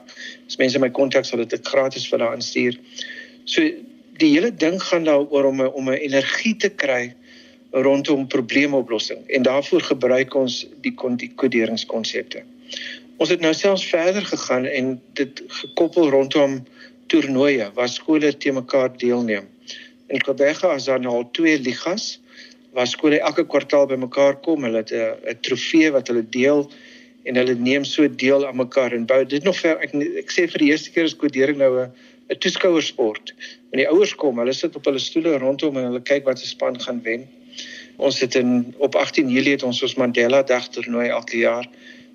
As 0.47 0.59
mense 0.61 0.79
my 0.79 0.89
kontak 0.89 1.27
sal 1.27 1.43
dit 1.43 1.67
gratis 1.67 2.07
vir 2.09 2.19
hulle 2.19 2.35
aanstuur. 2.35 2.79
So 3.45 3.65
die 4.19 4.33
hele 4.33 4.51
ding 4.55 4.79
gaan 4.83 5.07
daaroor 5.07 5.51
om 5.51 5.61
om 5.67 5.89
'n 5.89 5.99
energie 5.99 6.55
te 6.55 6.69
kry 6.69 7.13
rondom 7.71 8.27
probleemoplossing 8.27 9.27
en 9.27 9.41
daarvoor 9.41 9.81
gebruik 9.81 10.33
ons 10.35 10.65
die 10.81 10.93
koderingskonsepte. 11.35 12.43
Ons 13.17 13.29
het 13.29 13.41
nou 13.43 13.53
selfs 13.53 13.85
verder 13.85 14.25
gegaan 14.25 14.65
en 14.65 15.01
dit 15.13 15.41
gekoppel 15.47 16.09
rondom 16.09 16.59
toernooie 17.07 17.71
waar 17.73 17.89
skole 17.89 18.38
te 18.38 18.51
mekaar 18.51 18.97
deelneem. 18.97 19.47
In 20.10 20.22
Kaapberga 20.25 20.74
is 20.74 20.88
daar 20.89 21.00
nou 21.00 21.13
al 21.22 21.28
twee 21.38 21.60
ligas 21.62 22.20
waar 22.74 22.88
skole 22.88 23.20
elke 23.20 23.46
kwartaal 23.46 23.86
bymekaar 23.89 24.39
kom. 24.46 24.63
Hulle 24.66 24.82
het 24.82 24.94
'n 24.94 25.38
trofee 25.42 25.92
wat 25.92 26.08
hulle 26.08 26.25
deel 26.30 26.70
en 27.24 27.36
hulle 27.36 27.56
neem 27.56 27.84
so 27.86 28.08
deel 28.08 28.48
aan 28.48 28.56
mekaar 28.56 28.92
en 28.92 29.06
bou 29.06 29.25
dit 29.25 29.44
nog 29.44 29.58
ver 29.58 29.78
ek 29.86 29.94
ek 29.94 30.32
sê 30.32 30.48
vir 30.50 30.60
die 30.63 30.72
eerste 30.72 30.92
keer 30.92 31.04
is 31.04 31.16
kodering 31.16 31.58
nou 31.58 31.74
'n 31.86 31.92
'n 32.30 32.38
toeskouersport. 32.38 33.34
En 33.72 33.78
die 33.78 33.89
ouers 33.89 34.16
kom, 34.16 34.38
hulle 34.38 34.54
sit 34.54 34.75
op 34.75 34.86
hulle 34.86 35.00
stoele 35.00 35.38
rondom 35.38 35.78
en 35.78 35.89
hulle 35.89 36.01
kyk 36.01 36.25
wat 36.25 36.39
se 36.39 36.48
span 36.48 36.80
gaan 36.82 37.01
wen. 37.04 37.28
Ons 37.98 38.20
het 38.20 38.36
in 38.36 38.74
op 38.78 38.96
18 38.96 39.30
Julie 39.30 39.51
het 39.58 39.63
ons 39.63 39.82
ons 39.84 39.96
Mandela 39.96 40.44
Dag 40.44 40.70
toernooi 40.70 41.08
elke 41.10 41.38
jaar. 41.38 41.68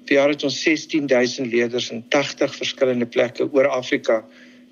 Vir 0.07 0.17
jaar 0.17 0.29
het 0.29 0.45
ons 0.45 0.63
16000 0.63 1.51
leerders 1.53 1.91
in 1.91 2.05
80 2.09 2.55
verskillende 2.55 3.07
plekke 3.07 3.49
oor 3.53 3.69
Afrika 3.69 4.25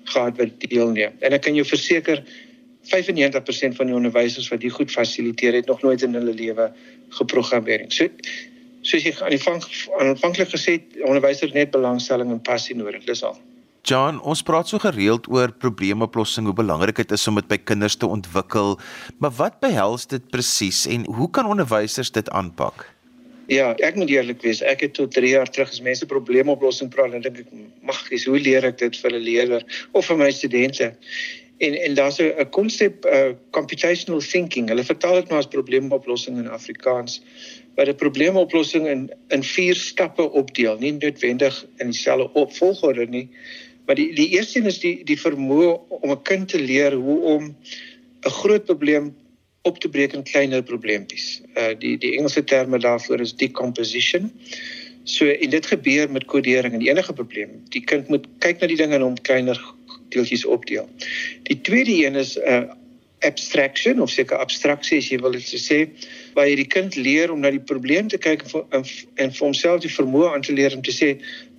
gehad 0.03 0.37
wat 0.37 0.49
deelneem. 0.57 1.13
En 1.19 1.33
ek 1.33 1.41
kan 1.41 1.55
jou 1.55 1.65
verseker 1.65 2.23
95% 2.91 3.77
van 3.79 3.87
die 3.87 3.95
onderwysers 3.95 4.49
wat 4.51 4.61
dit 4.61 4.71
goed 4.71 4.91
fasiliteer 4.91 5.53
het 5.53 5.69
nog 5.71 5.81
nooit 5.81 6.01
in 6.01 6.13
hulle 6.13 6.33
lewe 6.33 6.71
geprogrammeer. 7.09 7.85
So 7.87 8.09
soos 8.83 9.05
jy 9.07 9.13
aan 9.23 9.31
die 9.31 9.41
vang 9.41 9.63
aanvanklik 10.03 10.51
gesê 10.51 10.77
het, 10.79 11.01
onderwysers 11.07 11.55
net 11.55 11.71
belangstelling 11.71 12.31
en 12.31 12.41
passie 12.43 12.75
nodig. 12.75 13.05
Dis 13.07 13.23
al. 13.23 13.37
John, 13.83 14.19
ons 14.23 14.39
praat 14.47 14.69
so 14.71 14.79
gereeld 14.79 15.27
oor 15.27 15.51
probleemoplossing, 15.59 16.45
hoe 16.47 16.55
belangrik 16.55 17.01
dit 17.01 17.11
is 17.11 17.27
om 17.27 17.35
dit 17.35 17.47
by 17.49 17.57
kinders 17.59 17.97
te 17.99 18.07
ontwikkel. 18.07 18.77
Maar 19.19 19.33
wat 19.39 19.59
behels 19.63 20.07
dit 20.07 20.23
presies 20.31 20.85
en 20.87 21.03
hoe 21.11 21.27
kan 21.35 21.49
onderwysers 21.51 22.11
dit 22.15 22.29
aanpak? 22.31 22.85
Ja, 23.51 23.73
ek 23.83 23.97
moet 23.99 24.11
eerlik 24.13 24.39
wees, 24.41 24.61
ek 24.63 24.85
het 24.85 24.93
tot 24.95 25.11
3 25.11 25.33
jaar 25.33 25.49
terug 25.51 25.73
as 25.75 25.81
mense 25.83 26.07
probleemoplossing 26.07 26.87
praat, 26.93 27.11
dan 27.11 27.25
dink 27.25 27.41
ek, 27.43 27.51
"Maggies, 27.83 28.23
hoe 28.25 28.39
leer 28.39 28.63
ek 28.63 28.77
dit 28.77 28.95
vir 28.95 29.11
'n 29.11 29.23
leerder 29.23 29.87
of 29.91 30.05
vir 30.05 30.17
my 30.17 30.31
studente?" 30.31 30.95
En 31.63 31.75
en 31.87 31.93
daar's 31.95 32.19
'n 32.19 32.49
konsep 32.49 33.05
uh 33.05 33.33
computational 33.51 34.19
thinking. 34.19 34.67
Hulle 34.67 34.83
vertaal 34.83 35.19
dit 35.21 35.29
nou 35.29 35.39
as 35.39 35.47
probleemoplossing 35.47 36.37
in 36.37 36.49
Afrikaans. 36.49 37.21
Wat 37.75 37.87
'n 37.87 37.95
probleemoplossing 37.95 38.87
in 38.87 39.11
in 39.27 39.43
vier 39.43 39.75
stappe 39.75 40.31
opdeel, 40.31 40.77
nie 40.77 40.93
noodwendig 40.93 41.65
in 41.77 41.91
dieselfde 41.95 42.33
opvolgorde 42.33 43.05
nie, 43.05 43.29
Maar 43.85 43.95
die 43.95 44.13
die 44.15 44.29
eerste 44.29 44.59
een 44.59 44.65
is 44.65 44.79
die 44.79 45.03
die 45.03 45.19
vermoë 45.19 45.71
om 45.89 46.11
'n 46.11 46.21
kind 46.21 46.47
te 46.49 46.59
leer 46.59 46.93
hoe 46.93 47.19
om 47.35 47.55
'n 48.25 48.29
groot 48.29 48.65
probleem 48.65 49.15
op 49.61 49.79
te 49.79 49.89
breek 49.89 50.13
in 50.13 50.23
kleiner 50.23 50.63
probleempies. 50.63 51.41
Uh 51.55 51.73
die 51.79 51.97
die 51.97 52.15
Engelse 52.17 52.43
terme 52.43 52.79
daarvoor 52.79 53.19
is 53.19 53.35
decomposition. 53.35 54.31
So 55.03 55.25
en 55.25 55.49
dit 55.49 55.65
gebeur 55.65 56.11
met 56.11 56.25
kodering 56.25 56.73
en 56.73 56.81
enige 56.81 57.13
probleem, 57.13 57.49
die 57.69 57.83
kind 57.83 58.07
moet 58.07 58.27
kyk 58.39 58.59
na 58.59 58.67
die 58.67 58.77
dinge 58.77 58.95
en 58.95 59.01
hom 59.01 59.21
kleiner 59.21 59.59
deeltjies 60.13 60.45
opdeel. 60.45 60.87
Die 61.49 61.59
tweede 61.61 61.97
een 62.05 62.15
is 62.15 62.37
'n 62.37 62.47
uh, 62.47 62.63
abstraction 63.23 64.01
of 64.01 64.11
seker 64.11 64.37
abstraksie 64.37 64.97
as 64.99 65.07
jy 65.11 65.17
wil 65.23 65.35
dit 65.35 65.61
sê 65.61 65.79
waar 66.35 66.47
jy 66.49 66.57
die 66.59 66.69
kind 66.75 66.95
leer 66.99 67.31
om 67.31 67.39
na 67.43 67.51
die 67.53 67.63
probleem 67.71 68.09
te 68.11 68.19
kyk 68.19 68.43
en 68.75 68.83
en 68.83 69.31
vir 69.31 69.45
homself 69.45 69.81
die 69.83 69.91
vermoë 69.91 70.33
aan 70.33 70.45
te 70.45 70.55
leer 70.55 70.75
om 70.75 70.83
te 70.83 70.95
sê 70.95 71.13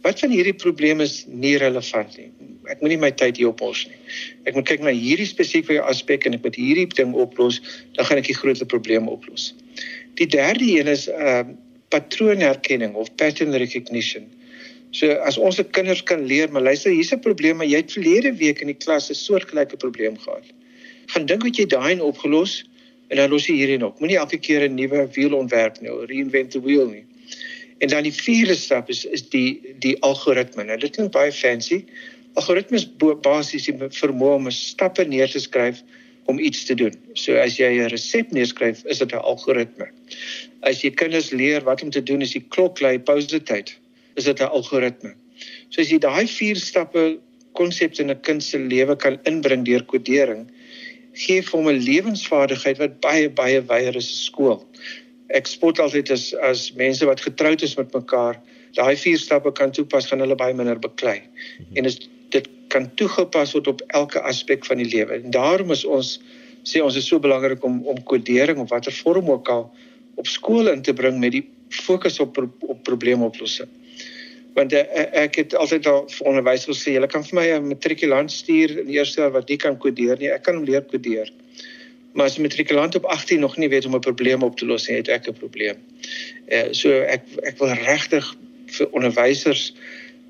wat 0.04 0.20
van 0.20 0.34
hierdie 0.34 0.56
probleme 0.60 1.06
is 1.08 1.24
nie 1.26 1.54
relevant 1.60 2.16
nie. 2.20 2.28
Ek 2.68 2.80
moenie 2.84 3.00
my 3.00 3.10
tyd 3.16 3.40
hier 3.40 3.48
oplos 3.48 3.86
nie. 3.88 3.96
Ek 4.48 4.56
moet 4.56 4.68
kyk 4.68 4.84
na 4.84 4.92
hierdie 4.92 5.28
spesifieke 5.28 5.84
aspek 5.88 6.26
en 6.28 6.36
ek 6.36 6.44
moet 6.44 6.58
hierdie 6.60 6.88
ding 6.92 7.14
oplos, 7.16 7.60
dan 7.96 8.08
gaan 8.08 8.20
ek 8.20 8.28
die 8.28 8.36
groot 8.36 8.60
probleme 8.68 9.10
oplos. 9.10 9.52
Die 10.20 10.28
derde 10.28 10.68
een 10.76 10.92
is 10.92 11.08
ehm 11.12 11.54
uh, 11.54 11.60
patroonherkenning 11.94 12.96
of 12.98 13.12
pattern 13.20 13.54
recognition. 13.54 14.24
So 14.94 15.10
as 15.26 15.38
ons 15.38 15.56
se 15.58 15.64
kinders 15.64 16.02
kan 16.06 16.22
leer, 16.30 16.52
maar 16.52 16.62
luister, 16.62 16.92
hier's 16.94 17.12
'n 17.12 17.20
probleem, 17.20 17.56
maar 17.56 17.66
jy 17.66 17.82
het 17.82 17.92
verlede 17.92 18.36
week 18.38 18.60
in 18.60 18.70
die 18.70 18.78
klas 18.78 19.10
'n 19.10 19.14
soortgelyke 19.14 19.76
probleem 19.76 20.16
gehad 20.18 20.54
gaan 21.12 21.26
dink 21.28 21.44
wat 21.44 21.58
jy 21.58 21.66
daai 21.70 22.00
opgelos 22.00 22.62
en 23.12 23.20
dan 23.20 23.32
los 23.32 23.48
jy 23.48 23.56
hierin 23.60 23.84
op. 23.86 24.00
Moenie 24.00 24.18
elke 24.20 24.38
keer 24.40 24.64
'n 24.68 24.74
nuwe 24.74 25.08
wiel 25.16 25.34
ontwerp 25.36 25.80
nie, 25.80 25.90
reinvent 25.90 26.50
the 26.50 26.60
wheel 26.60 26.88
nie. 26.88 27.04
En 27.78 27.88
dan 27.88 28.02
die 28.02 28.12
vierde 28.12 28.54
stap 28.54 28.88
is 28.88 29.04
is 29.04 29.28
die 29.28 29.74
die 29.78 29.96
algoritme. 30.02 30.64
Nou 30.64 30.78
dit 30.78 30.96
klink 30.96 31.12
baie 31.12 31.32
fancy. 31.32 31.84
Algoritmes 32.34 32.86
basies 33.22 33.66
die 33.66 33.74
vermoë 33.74 34.34
om 34.34 34.46
'n 34.46 34.52
stappe 34.52 35.04
neer 35.04 35.28
te 35.28 35.38
skryf 35.38 35.82
om 36.26 36.38
iets 36.38 36.64
te 36.64 36.74
doen. 36.74 36.94
So 37.12 37.36
as 37.36 37.58
jy 37.58 37.68
'n 37.68 37.90
resep 37.90 38.32
neerskryf, 38.32 38.84
is 38.86 38.98
dit 38.98 39.12
'n 39.12 39.16
algoritme. 39.16 39.88
As 40.62 40.82
jy 40.82 40.90
kinders 40.90 41.30
leer 41.30 41.60
wat 41.64 41.82
om 41.82 41.90
te 41.90 42.02
doen 42.02 42.22
as 42.22 42.32
die 42.32 42.44
klok 42.48 42.80
lui 42.80 42.98
pouse 42.98 43.42
tyd, 43.42 43.76
is 44.16 44.24
dit 44.24 44.40
'n 44.40 44.50
algoritme. 44.50 45.14
So 45.70 45.80
as 45.80 45.90
jy 45.90 45.98
daai 45.98 46.26
vier 46.30 46.56
stappe 46.56 47.18
konsepte 47.58 48.02
in 48.02 48.10
'n 48.10 48.20
kind 48.20 48.42
se 48.42 48.58
lewe 48.58 48.96
kan 48.96 49.18
inbring 49.24 49.64
deur 49.64 49.82
kodering, 49.82 50.46
gee 51.12 51.40
vir 51.40 51.58
hom 51.58 51.68
'n 51.68 51.84
lewensvaardigheid 51.88 52.78
wat 52.78 53.00
baie 53.00 53.28
baie 53.28 53.60
wyer 53.60 53.96
is 53.96 54.10
as 54.10 54.24
skool. 54.30 54.64
Ek 55.30 55.46
spot 55.46 55.78
altyd 55.78 56.10
as 56.10 56.34
as 56.34 56.72
mense 56.74 57.06
wat 57.06 57.20
getroud 57.20 57.62
is 57.62 57.76
met 57.76 57.94
mekaar, 57.94 58.40
daai 58.74 58.96
vier 58.96 59.18
stappe 59.18 59.52
kan 59.52 59.72
toepas 59.72 60.06
gaan 60.06 60.20
hulle 60.20 60.36
baie 60.36 60.54
minder 60.54 60.78
beklei. 60.78 61.22
Mhm. 61.22 61.76
En 61.76 61.84
is 61.84 61.98
dit 62.30 62.48
kan 62.68 62.90
toegepas 62.96 63.52
word 63.54 63.68
op 63.68 63.82
elke 63.88 64.20
aspek 64.20 64.64
van 64.66 64.78
die 64.78 64.90
lewe. 64.90 65.22
En 65.22 65.30
daarom 65.30 65.70
is 65.70 65.84
ons 65.84 66.18
sê 66.64 66.82
ons 66.82 66.96
is 66.96 67.06
so 67.06 67.18
belangrik 67.18 67.64
om 67.64 67.86
om 67.86 68.02
kodering 68.02 68.58
of 68.58 68.70
watter 68.70 68.92
vorm 68.92 69.30
ook 69.30 69.48
al 69.48 69.70
op 70.16 70.26
skool 70.26 70.68
in 70.68 70.82
te 70.82 70.92
bring 70.92 71.18
met 71.18 71.32
die 71.32 71.44
fokus 71.68 72.20
op 72.20 72.38
op 72.60 72.82
probleemoplossing 72.82 73.68
want 74.54 74.72
uh, 74.72 74.82
ek 75.18 75.38
het 75.40 75.54
altyd 75.58 75.86
al 75.90 76.04
vir 76.10 76.28
onderwysers 76.30 76.78
gesê 76.78 76.94
julle 76.94 77.10
kan 77.10 77.24
vir 77.26 77.38
my 77.38 77.46
'n 77.56 77.70
matrikulant 77.72 78.30
stuur 78.30 78.78
in 78.82 78.86
die 78.86 78.98
eerste 78.98 79.20
jaar 79.20 79.32
wat 79.34 79.48
nie 79.48 79.58
kan 79.58 79.78
kodeer. 79.78 80.16
Nie 80.18 80.30
ek 80.30 80.44
kan 80.46 80.54
hom 80.54 80.64
leer 80.64 80.82
kodeer. 80.82 81.30
Maar 82.14 82.26
as 82.26 82.38
'n 82.38 82.46
matrikulant 82.46 82.94
op 82.94 83.04
18 83.04 83.40
nog 83.40 83.56
nie 83.56 83.68
weet 83.68 83.84
hoe 83.84 83.92
om 83.92 83.98
'n 83.98 84.06
probleem 84.06 84.42
op 84.42 84.56
te 84.56 84.66
los 84.66 84.88
nie 84.88 84.96
het 84.96 85.08
ek 85.08 85.28
'n 85.28 85.34
probleem. 85.34 85.76
Uh, 86.48 86.70
so 86.70 86.90
ek 86.90 87.22
ek 87.42 87.58
wil 87.58 87.74
regtig 87.74 88.34
vir 88.66 88.88
onderwysers 88.90 89.74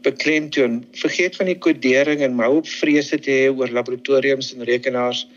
beklemtoon 0.02 0.85
vergeet 0.93 1.37
van 1.37 1.47
die 1.47 1.59
kodering 1.59 2.21
en 2.21 2.38
hou 2.38 2.57
op 2.57 2.69
vrese 2.69 3.19
te 3.19 3.31
hê 3.31 3.49
oor 3.49 3.69
laboratoriums 3.69 4.54
en 4.54 4.64
rekenaars. 4.64 5.28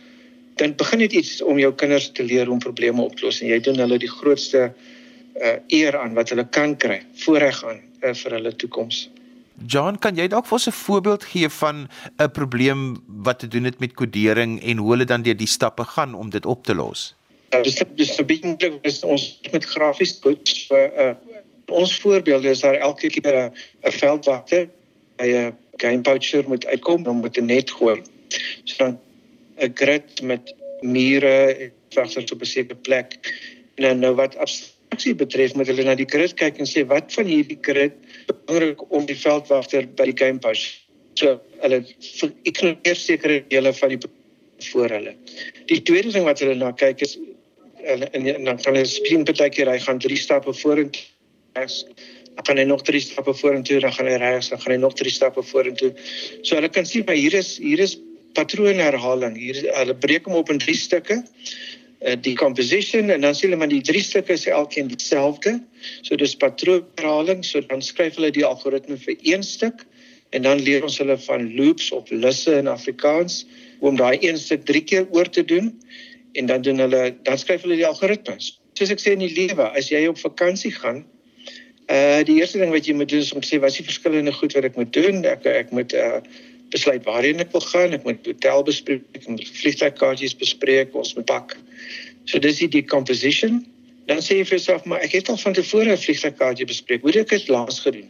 Dan 0.56 0.76
begin 0.76 1.00
net 1.00 1.14
iets 1.14 1.42
om 1.42 1.60
jou 1.60 1.74
kinders 1.74 2.12
te 2.12 2.24
leer 2.24 2.50
om 2.50 2.60
probleme 2.60 3.02
op 3.02 3.16
te 3.16 3.26
los 3.26 3.42
en 3.42 3.48
jy 3.48 3.60
doen 3.60 3.80
hulle 3.80 3.98
die 3.98 4.10
grootste 4.10 4.74
uh, 5.42 5.56
eer 5.68 5.98
aan 5.98 6.14
wat 6.14 6.30
hulle 6.30 6.48
kan 6.50 6.78
kry 6.78 7.02
voorreg 7.14 7.64
aan 7.64 7.87
uh, 8.04 8.14
vir 8.14 8.32
hulle 8.32 8.56
toekoms. 8.56 9.10
John, 9.66 9.98
kan 9.98 10.16
jy 10.16 10.28
dalk 10.30 10.46
vir 10.46 10.58
ons 10.60 10.68
'n 10.68 10.72
voorbeeld 10.72 11.24
gee 11.24 11.50
van 11.50 11.88
'n 12.20 12.32
probleem 12.32 12.98
wat 13.08 13.40
te 13.40 13.48
doen 13.48 13.64
het 13.64 13.80
met 13.80 13.94
kodering 13.94 14.62
en 14.64 14.78
hoe 14.78 14.92
hulle 14.92 15.06
dan 15.06 15.22
deur 15.22 15.38
die 15.38 15.48
stappe 15.48 15.84
gaan 15.84 16.14
om 16.14 16.30
dit 16.30 16.46
op 16.46 16.64
te 16.64 16.76
los? 16.76 17.16
Ja, 17.50 17.62
dis 17.62 17.82
dis 17.96 18.20
'n 18.20 18.26
bietjie 18.26 18.80
is 18.82 19.04
ons 19.04 19.40
met 19.52 19.66
grafies 19.66 20.20
goed 20.22 20.50
vir 20.70 20.92
uh, 21.00 21.14
ons 21.68 22.00
voorbeelde 22.00 22.50
is 22.50 22.60
daar 22.60 22.76
elke 22.76 23.10
keer 23.10 23.52
'n 23.84 23.92
veldwagter 23.92 24.70
by 25.18 25.26
'n 25.26 25.58
game 25.78 26.02
poacher 26.02 26.44
moet 26.48 26.66
uitkom 26.66 27.06
om 27.06 27.22
met 27.22 27.38
'n 27.38 27.46
net 27.46 27.72
gooi. 27.72 28.02
So 28.64 28.76
dan 28.78 29.00
'n 29.58 29.72
grid 29.74 30.22
met 30.22 30.54
mure 30.82 31.72
wagters 31.96 32.32
op 32.32 32.42
'n 32.42 32.46
sekere 32.46 32.76
plek 32.76 33.18
en 33.76 33.84
dan 33.84 34.00
nou 34.00 34.16
wat 34.16 34.38
aksie 34.96 35.16
betref 35.16 35.56
met 35.56 35.70
hulle 35.72 35.84
na 35.84 35.96
die 36.00 36.08
krit 36.10 36.36
kyk 36.40 36.60
en 36.62 36.70
sê 36.70 36.86
wat 36.88 37.12
van 37.16 37.30
hierdie 37.30 37.60
krit 37.60 37.98
belangrik 38.30 38.84
om 38.92 39.06
die 39.10 39.18
veldwagter 39.18 39.90
by 39.98 40.10
die 40.12 40.18
game 40.18 40.40
post. 40.44 40.84
So 41.20 41.40
hulle 41.64 41.84
ignoreer 42.48 43.00
sekere 43.00 43.42
dele 43.50 43.74
van 43.74 43.96
die 43.96 44.14
voor 44.72 44.90
hulle. 44.90 45.14
Die 45.70 45.82
tweede 45.86 46.14
ding 46.14 46.26
wat 46.26 46.40
hulle 46.42 46.56
na 46.58 46.72
kyk 46.74 47.04
is 47.06 47.18
en, 47.88 48.12
en 48.12 48.44
dan 48.44 48.58
kan 48.62 48.76
hy 48.76 48.84
spien 48.90 49.26
partykeer 49.28 49.70
hy 49.72 49.78
gaan 49.84 50.02
3 50.04 50.18
stappe 50.20 50.54
vorentoe 50.62 51.06
dan 51.58 52.44
gaan 52.48 52.60
hy 52.62 52.66
nog 52.70 52.84
3 52.88 53.02
stappe 53.02 53.34
vorentoe 53.42 53.80
dan 53.84 53.94
gaan 53.94 54.10
hy 54.12 54.18
regs 54.22 54.52
dan 54.54 54.62
gaan 54.64 54.76
hy 54.76 54.80
nog 54.82 54.98
3 55.00 55.14
stappe 55.14 55.44
vorentoe 55.52 55.94
so 56.42 56.56
hulle 56.58 56.70
kan 56.74 56.86
sien 56.86 57.06
maar 57.08 57.20
hier 57.20 57.38
is 57.38 57.56
hier 57.64 57.84
is 57.86 57.98
patroonherhaling 58.38 59.38
hier 59.40 59.62
hulle 59.80 59.96
breek 60.06 60.28
hom 60.30 60.40
op 60.42 60.52
in 60.54 60.62
drie 60.64 60.78
stukke 60.78 61.22
die 62.22 62.36
composition 62.38 63.10
en 63.10 63.24
dan 63.26 63.34
sê 63.34 63.48
hulle 63.48 63.58
maar 63.58 63.72
die 63.72 63.82
drie 63.82 64.04
stukke 64.06 64.36
is 64.36 64.46
elkeen 64.46 64.90
dieselfde 64.92 65.56
so 66.06 66.16
dis 66.16 66.36
patroonherhaling 66.38 67.42
so 67.46 67.62
dan 67.66 67.82
skryf 67.82 68.20
hulle 68.20 68.30
die 68.32 68.46
algoritme 68.46 69.00
vir 69.02 69.16
een 69.26 69.44
stuk 69.44 69.86
en 70.30 70.42
dan 70.42 70.62
leer 70.62 70.84
ons 70.84 70.98
hulle 71.02 71.18
van 71.26 71.48
loops 71.56 71.92
of 71.92 72.10
lusse 72.12 72.54
in 72.58 72.68
Afrikaans 72.68 73.46
om 73.80 73.98
daai 73.98 74.18
een 74.22 74.38
stuk 74.38 74.66
drie 74.66 74.84
keer 74.84 75.08
oor 75.16 75.30
te 75.30 75.46
doen 75.46 75.72
en 76.38 76.46
dan 76.46 76.62
doen 76.62 76.80
hulle 76.86 77.16
dan 77.24 77.38
skryf 77.38 77.62
hulle 77.66 77.78
die 77.80 77.88
algoritmes. 77.88 78.58
Soos 78.78 78.92
ek 78.94 79.02
sê 79.02 79.16
in 79.16 79.24
die 79.24 79.34
lewe, 79.34 79.70
as 79.78 79.90
jy 79.90 80.04
op 80.10 80.20
vakansie 80.22 80.74
gaan, 80.76 81.06
uh 81.88 82.20
die 82.28 82.38
eerste 82.42 82.60
ding 82.60 82.74
wat 82.74 82.86
jy 82.86 82.98
moet 83.00 83.10
doen 83.10 83.24
is 83.24 83.32
om 83.34 83.42
te 83.42 83.48
sê 83.50 83.62
wat 83.64 83.72
is 83.72 83.80
die 83.80 83.88
verskillende 83.88 84.34
goed 84.36 84.54
wat 84.58 84.68
ek 84.68 84.78
moet 84.78 84.92
doen? 84.94 85.24
Ek 85.26 85.48
ek 85.48 85.72
moet 85.74 85.96
uh 85.98 86.20
besluit 86.74 87.04
waarheen 87.08 87.40
ek 87.44 87.52
wil 87.56 87.64
gaan, 87.64 87.96
ek 87.96 88.04
moet 88.08 88.26
hotel 88.26 88.64
bespreek, 88.68 89.04
ek 89.18 89.28
moet 89.28 89.48
vliegtuigkaartjies 89.60 90.36
bespreek, 90.40 90.96
ons 90.96 91.14
moet 91.18 91.28
pak. 91.30 91.58
So 92.28 92.40
dis 92.44 92.60
die 92.64 92.72
decomposition. 92.80 93.62
Dan 94.08 94.22
sê 94.24 94.40
jy 94.40 94.48
vir 94.48 94.58
jouself, 94.58 94.86
maar 94.88 95.04
ek 95.04 95.18
het 95.18 95.30
al 95.30 95.40
van 95.40 95.56
tevore 95.56 95.92
'n 95.92 96.04
vliegtuigkaartjie 96.04 96.68
bespreek. 96.68 97.02
Hoe 97.02 97.12
het 97.12 97.20
ek 97.26 97.40
dit 97.40 97.48
laas 97.48 97.80
gedoen? 97.80 98.10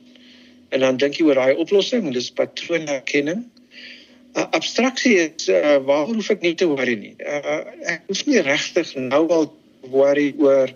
En 0.70 0.80
dan 0.80 0.98
dink 0.98 1.16
jy 1.18 1.26
oor 1.26 1.40
daai 1.40 1.56
oplossing, 1.56 2.12
dis 2.14 2.32
patroonherkenning. 2.32 3.46
Uh, 4.38 4.46
abstraksie 4.52 5.16
is 5.18 5.48
uh, 5.50 5.78
waaroor 5.82 6.20
hoef 6.20 6.30
ek 6.30 6.42
nie 6.42 6.54
te 6.54 6.68
worry 6.70 6.96
nie. 6.96 7.16
Uh, 7.18 7.64
ek 7.90 8.04
hoef 8.08 8.26
nie 8.28 8.42
regtig 8.46 8.92
nou 8.96 9.24
al 9.34 9.48
worry 9.90 10.34
oor 10.38 10.74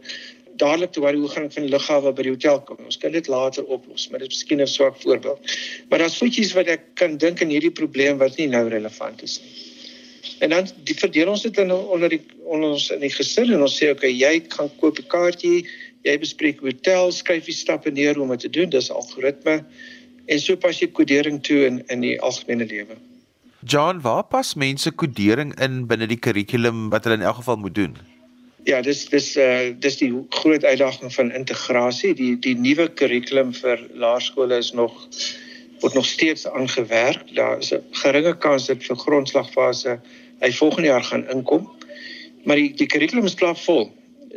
dadelik 0.61 0.93
te 0.93 1.01
worry 1.03 1.19
hoe 1.21 1.31
gaan 1.33 1.47
ek 1.49 1.55
van 1.57 1.65
die 1.65 1.73
lughawe 1.73 2.13
by 2.17 2.25
die 2.27 2.33
hotel 2.35 2.61
kom. 2.67 2.79
Ons 2.85 2.99
kan 3.01 3.15
dit 3.15 3.27
later 3.31 3.65
oplos, 3.65 4.07
maar 4.11 4.23
dit 4.23 4.31
is 4.31 4.37
miskien 4.37 4.61
'n 4.61 4.67
swak 4.67 5.01
voorbeeld. 5.01 5.57
Maar 5.89 6.05
daar's 6.05 6.17
voetjies 6.21 6.53
wat 6.57 6.67
ek 6.67 6.87
kan 7.01 7.17
dink 7.17 7.41
in 7.41 7.49
hierdie 7.49 7.73
probleem 7.81 8.17
wat 8.17 8.37
nie 8.37 8.47
nou 8.47 8.67
relevant 8.69 9.23
is 9.23 9.39
nie. 9.41 9.71
En 10.41 10.49
dan 10.49 10.67
die 10.85 10.95
verdeel 10.97 11.29
ons 11.29 11.41
dit 11.45 11.57
in 11.57 11.71
onder 11.71 12.09
die 12.09 12.21
onder 12.45 12.73
ons 12.73 12.89
in 12.89 13.01
die 13.03 13.13
gesin 13.13 13.53
en 13.53 13.61
ons 13.61 13.77
sê 13.77 13.91
okay, 13.91 14.09
jy 14.09 14.41
gaan 14.49 14.69
koop 14.81 14.99
'n 14.99 15.07
kaartjie, 15.07 15.65
jy 16.03 16.17
bespreek 16.17 16.61
hotel, 16.61 17.11
skryf 17.11 17.45
die 17.45 17.53
stappe 17.53 17.91
neer 17.91 18.19
om 18.19 18.29
dit 18.29 18.39
te 18.39 18.49
doen, 18.49 18.69
dis 18.69 18.91
algoritme 18.91 19.65
en 20.25 20.39
so 20.39 20.55
pas 20.55 20.79
jy 20.79 20.87
kodering 20.87 21.41
toe 21.43 21.65
in 21.65 21.83
in 21.89 22.01
die 22.01 22.17
algemene 22.21 22.65
lewe. 22.65 22.97
John, 23.63 24.01
waar 24.01 24.23
pas 24.23 24.55
mense 24.55 24.91
kodering 24.91 25.53
in 25.61 25.85
binne 25.87 26.07
die 26.07 26.17
kurrikulum 26.17 26.89
wat 26.89 27.05
hulle 27.05 27.19
in 27.19 27.27
elk 27.29 27.35
geval 27.35 27.57
moet 27.57 27.75
doen? 27.75 27.97
Ja, 28.63 28.81
dis 28.85 29.07
dis 29.09 29.31
uh 29.41 29.71
dis 29.81 29.95
die 29.97 30.11
groot 30.29 30.65
uitdaging 30.65 31.13
van 31.13 31.31
integrasie. 31.33 32.11
Die 32.13 32.35
die 32.37 32.53
nuwe 32.53 32.85
kurrikulum 32.93 33.55
vir 33.57 33.79
laerskole 33.97 34.59
is 34.61 34.69
nog 34.77 34.93
word 35.81 35.97
nog 35.97 36.05
steeds 36.05 36.45
aangewerk. 36.47 37.33
Daar 37.33 37.57
is 37.57 37.73
'n 37.73 37.81
geringe 38.03 38.37
kans 38.37 38.67
dat 38.67 38.83
vir 38.83 38.95
grondslagfase 38.95 39.99
hy 40.41 40.51
volgende 40.51 40.89
jaar 40.89 41.03
gaan 41.03 41.29
inkom. 41.29 41.69
Maar 42.43 42.55
die 42.55 42.73
die 42.75 42.85
kurrikulum 42.85 43.25
is 43.25 43.35
klaar 43.35 43.57
vol. 43.57 43.89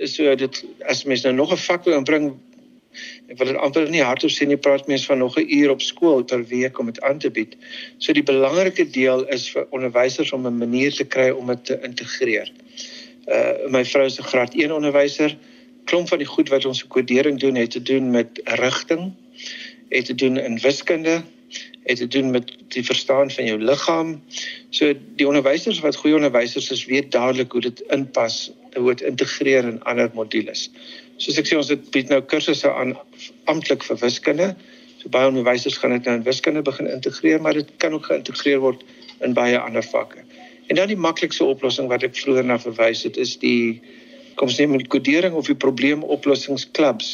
So 0.04 0.34
dit 0.34 0.64
as 0.88 1.04
mense 1.04 1.26
nou 1.26 1.36
nog 1.36 1.52
'n 1.52 1.66
vak 1.66 1.84
wil 1.84 1.98
inbring 1.98 2.32
ek 3.28 3.38
wil 3.38 3.46
dit 3.46 3.56
amper 3.56 3.90
nie 3.90 4.02
hardop 4.02 4.30
sê 4.30 4.46
nie 4.46 4.56
praat 4.56 4.86
mense 4.86 5.06
van 5.06 5.18
nog 5.18 5.36
'n 5.36 5.48
uur 5.48 5.70
op 5.70 5.82
skool 5.82 6.24
per 6.24 6.46
week 6.46 6.78
om 6.78 6.86
dit 6.86 7.00
aan 7.00 7.18
te 7.18 7.30
bied. 7.30 7.56
So 7.98 8.12
die 8.12 8.22
belangrike 8.22 8.90
deel 8.90 9.28
is 9.28 9.50
vir 9.50 9.66
onderwysers 9.70 10.32
om 10.32 10.46
'n 10.46 10.58
manier 10.58 10.92
te 10.92 11.04
kry 11.04 11.28
om 11.30 11.46
dit 11.46 11.64
te 11.64 11.78
integreer. 11.82 12.48
Uh 12.48 13.03
my 13.68 13.84
vrou 13.84 14.04
is 14.04 14.18
'n 14.18 14.30
graad 14.30 14.54
1 14.54 14.72
onderwyser. 14.72 15.36
Klomp 15.84 16.08
van 16.08 16.18
die 16.18 16.26
goed 16.26 16.48
wat 16.48 16.64
ons 16.64 16.86
kodering 16.86 17.40
doen 17.40 17.54
het 17.54 17.70
te 17.70 17.82
doen 17.82 18.10
met 18.10 18.40
rigting, 18.44 19.12
het 19.88 20.04
te 20.04 20.14
doen 20.14 20.36
in 20.36 20.58
wiskunde, 20.58 21.22
het 21.82 21.96
te 21.96 22.06
doen 22.06 22.30
met 22.30 22.52
die 22.68 22.84
verstaan 22.84 23.30
van 23.30 23.44
jou 23.44 23.58
liggaam. 23.58 24.22
So 24.70 24.92
die 25.16 25.26
onderwysers 25.26 25.80
wat 25.80 25.96
goeie 25.96 26.16
onderwysers 26.16 26.70
is, 26.70 26.84
weet 26.84 27.12
dadelik 27.12 27.52
hoe 27.52 27.60
dit 27.60 27.80
inpas, 27.80 28.52
hoe 28.76 28.94
dit 28.94 29.00
integreer 29.00 29.64
in 29.64 29.82
ander 29.82 30.10
modules 30.14 30.70
soos 31.16 31.38
ek 31.38 31.48
sê 31.48 31.58
ons 31.58 31.70
het 31.70 31.84
bied 31.94 32.10
nou 32.10 32.20
kursusse 32.26 32.70
aan 32.70 32.94
amptelik 33.50 33.84
vir 33.86 34.00
wiskunde. 34.02 34.48
So 35.00 35.12
baie 35.14 35.30
onderwysers 35.30 35.78
gaan 35.80 35.94
dit 35.96 36.08
nou 36.08 36.16
in 36.18 36.26
wiskunde 36.26 36.64
begin 36.66 36.90
integreer, 36.90 37.42
maar 37.42 37.56
dit 37.58 37.70
kan 37.82 37.94
ook 37.94 38.08
geïntegreer 38.10 38.62
word 38.64 38.82
in 39.22 39.36
baie 39.36 39.58
ander 39.60 39.84
vakke. 39.84 40.24
En 40.66 40.76
dan 40.76 40.88
die 40.88 40.96
maklikste 40.96 41.44
oplossing 41.44 41.88
wat 41.92 42.04
ek 42.06 42.16
vroeër 42.16 42.46
na 42.48 42.58
verwys 42.60 43.04
het 43.04 43.18
is 43.20 43.36
die 43.42 43.82
kom 44.38 44.48
ons 44.50 44.58
neem 44.58 44.76
die 44.80 44.90
kodering 44.90 45.36
of 45.38 45.46
die 45.50 45.58
probleemoplossingsklubs 45.64 47.10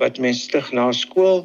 wat 0.00 0.20
mense 0.22 0.46
stig 0.46 0.70
na 0.76 0.86
skool. 0.96 1.44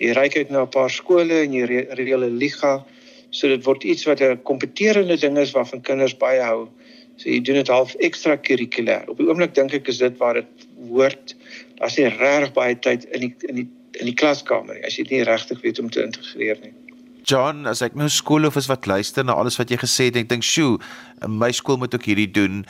Jy 0.00 0.14
ry 0.16 0.28
kyk 0.32 0.50
na 0.50 0.64
'n 0.64 0.72
paar 0.74 0.90
skole 0.90 1.42
en 1.44 1.52
jy 1.52 1.64
reële 1.96 2.30
liga. 2.30 2.84
So 3.30 3.48
dit 3.48 3.64
word 3.64 3.84
iets 3.84 4.04
wat 4.08 4.20
'n 4.20 4.42
kompeterende 4.42 5.16
ding 5.16 5.38
is 5.38 5.52
waarvan 5.52 5.80
kinders 5.80 6.16
baie 6.16 6.40
hou. 6.40 6.68
So 7.16 7.28
jy 7.28 7.40
doen 7.40 7.60
dit 7.60 7.68
half 7.68 7.94
ekstra 7.94 8.36
kurrikulêr. 8.36 9.08
Op 9.08 9.18
die 9.18 9.28
oomblik 9.28 9.54
dink 9.54 9.74
ek 9.74 9.88
is 9.88 9.98
dit 9.98 10.16
waar 10.18 10.34
dit 10.34 10.66
hoort. 10.88 11.36
Daar's 11.78 11.96
nie 11.96 12.08
regtig 12.08 12.52
baie 12.52 12.78
tyd 12.78 13.04
in 13.04 13.20
die 13.20 13.34
in 13.48 13.54
die 13.54 13.68
in 14.00 14.06
die 14.06 14.14
klaskamer 14.14 14.74
nie 14.74 14.84
as 14.86 14.96
jy 14.96 15.04
dit 15.04 15.18
nie 15.18 15.24
regtig 15.28 15.60
weet 15.62 15.78
om 15.78 15.90
te 15.90 16.02
integreer 16.02 16.58
nie. 16.62 16.72
John, 17.24 17.66
as 17.66 17.82
ek 17.82 17.94
nou 17.94 18.08
skool 18.08 18.46
of 18.48 18.56
is 18.56 18.68
wat 18.70 18.86
luister 18.86 19.24
na 19.24 19.36
alles 19.38 19.58
wat 19.60 19.70
jy 19.70 19.78
gesê 19.80 20.08
het, 20.08 20.16
ek 20.16 20.28
dink, 20.28 20.42
"Sjoe, 20.42 20.78
my 21.26 21.50
skool 21.52 21.76
moet 21.76 21.94
ook 21.94 22.04
hierdie 22.04 22.30
doen." 22.30 22.64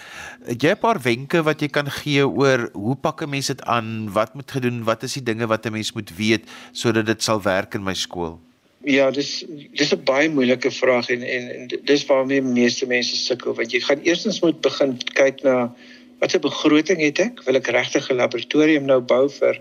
Het 0.47 0.63
jy 0.63 0.71
'n 0.71 0.81
paar 0.81 1.01
wenke 1.01 1.43
wat 1.43 1.61
jy 1.61 1.69
kan 1.69 1.91
gee 1.91 2.27
oor 2.27 2.71
hoe 2.73 2.97
pak 2.97 3.23
'n 3.23 3.31
mens 3.31 3.47
dit 3.47 3.63
aan? 3.63 4.13
Wat 4.13 4.35
moet 4.35 4.51
gedoen? 4.51 4.85
Wat 4.85 5.03
is 5.03 5.15
die 5.15 5.23
dinge 5.23 5.47
wat 5.47 5.67
'n 5.67 5.73
mens 5.73 5.93
moet 5.93 6.11
weet 6.17 6.45
sodat 6.73 7.07
dit 7.07 7.23
sal 7.23 7.43
werk 7.43 7.75
in 7.75 7.85
my 7.85 7.95
skool? 7.95 8.41
Ja, 8.85 9.11
dis 9.11 9.45
dis 9.77 9.93
'n 9.93 10.05
baie 10.05 10.29
moeilike 10.29 10.71
vraag 10.71 11.11
en 11.11 11.23
en, 11.23 11.55
en 11.55 11.81
dis 11.85 12.07
waarmee 12.07 12.43
meeste 12.43 12.87
mense 12.87 13.17
sukkel 13.17 13.55
want 13.55 13.73
jy 13.73 13.81
gaan 13.81 14.01
eerstens 14.03 14.41
moet 14.41 14.61
begin 14.61 14.97
kyk 15.15 15.43
na 15.43 15.75
watter 16.19 16.41
begroting 16.41 17.01
het 17.01 17.19
ek? 17.19 17.43
Wil 17.45 17.57
ek 17.57 17.67
regtig 17.67 18.11
'n 18.11 18.17
laboratorium 18.17 18.85
nou 18.85 19.01
bou 19.01 19.29
vir 19.29 19.61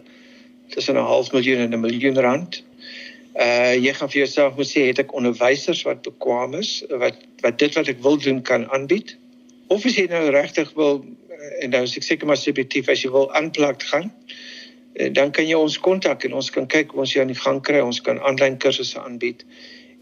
tussen 0.69 0.95
'n 0.95 1.03
half 1.03 1.31
miljoen 1.31 1.59
en 1.59 1.73
'n 1.73 1.81
miljoen 1.81 2.19
rand? 2.19 2.63
Uh 3.39 3.75
jy 3.79 3.93
gaan 3.95 4.11
vir 4.11 4.25
jouself 4.25 4.55
moet 4.55 4.67
sê 4.67 4.89
het 4.89 4.99
ek 4.99 5.15
onderwysers 5.15 5.85
wat 5.87 6.03
bekwame 6.03 6.59
is 6.59 6.83
wat 6.89 7.15
wat 7.41 7.59
dit 7.59 7.75
wat 7.75 7.87
ek 7.87 8.03
wil 8.03 8.17
doen 8.17 8.41
kan 8.41 8.67
aanbied? 8.69 9.15
Of 9.67 9.85
as 9.85 9.95
jy 9.95 10.09
nou 10.11 10.29
regtig 10.35 10.73
wil 10.75 11.05
en 11.63 11.69
nou 11.71 11.85
seker 11.87 12.27
maar 12.27 12.37
subjektief 12.37 12.89
as 12.89 13.03
jy 13.03 13.11
wil 13.11 13.29
aanplak 13.33 13.83
gaan, 13.87 14.11
Eh, 14.99 15.13
dan 15.13 15.31
kan 15.31 15.47
jy 15.47 15.55
ons 15.55 15.77
kontak 15.79 16.25
en 16.27 16.35
ons 16.35 16.49
kan 16.51 16.67
kyk 16.67 16.93
of 16.93 17.03
ons 17.05 17.13
jou 17.13 17.21
aan 17.23 17.31
die 17.31 17.39
gang 17.39 17.61
kry. 17.63 17.79
Ons 17.85 18.01
kan 18.03 18.19
aanlyn 18.19 18.57
kursusse 18.59 18.99
aanbied. 18.99 19.45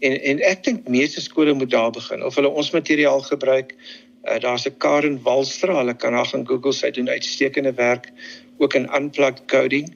En 0.02 0.14
en 0.32 0.42
ek 0.46 0.64
dink 0.66 0.88
meeste 0.90 1.22
skole 1.22 1.54
moet 1.54 1.70
daar 1.70 1.92
begin 1.94 2.22
of 2.26 2.38
hulle 2.38 2.50
ons 2.50 2.72
materiaal 2.74 3.22
gebruik. 3.26 3.74
Uh, 4.26 4.38
Daar's 4.42 4.66
'n 4.66 4.76
Karen 4.78 5.20
Walstra, 5.22 5.78
hulle 5.78 5.94
kan 5.94 6.14
haar 6.14 6.26
gaan 6.26 6.46
Google, 6.46 6.72
sy 6.72 6.90
doen 6.90 7.08
uitstekende 7.08 7.74
werk 7.74 8.10
ook 8.58 8.74
in 8.74 8.88
unplugged 8.94 9.46
coding. 9.46 9.94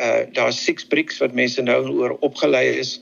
Uh 0.00 0.24
daar's 0.32 0.64
six 0.64 0.84
bricks 0.84 1.18
wat 1.20 1.36
mense 1.36 1.62
nou 1.62 1.82
oor 1.92 2.16
opgelei 2.24 2.66
is. 2.80 2.98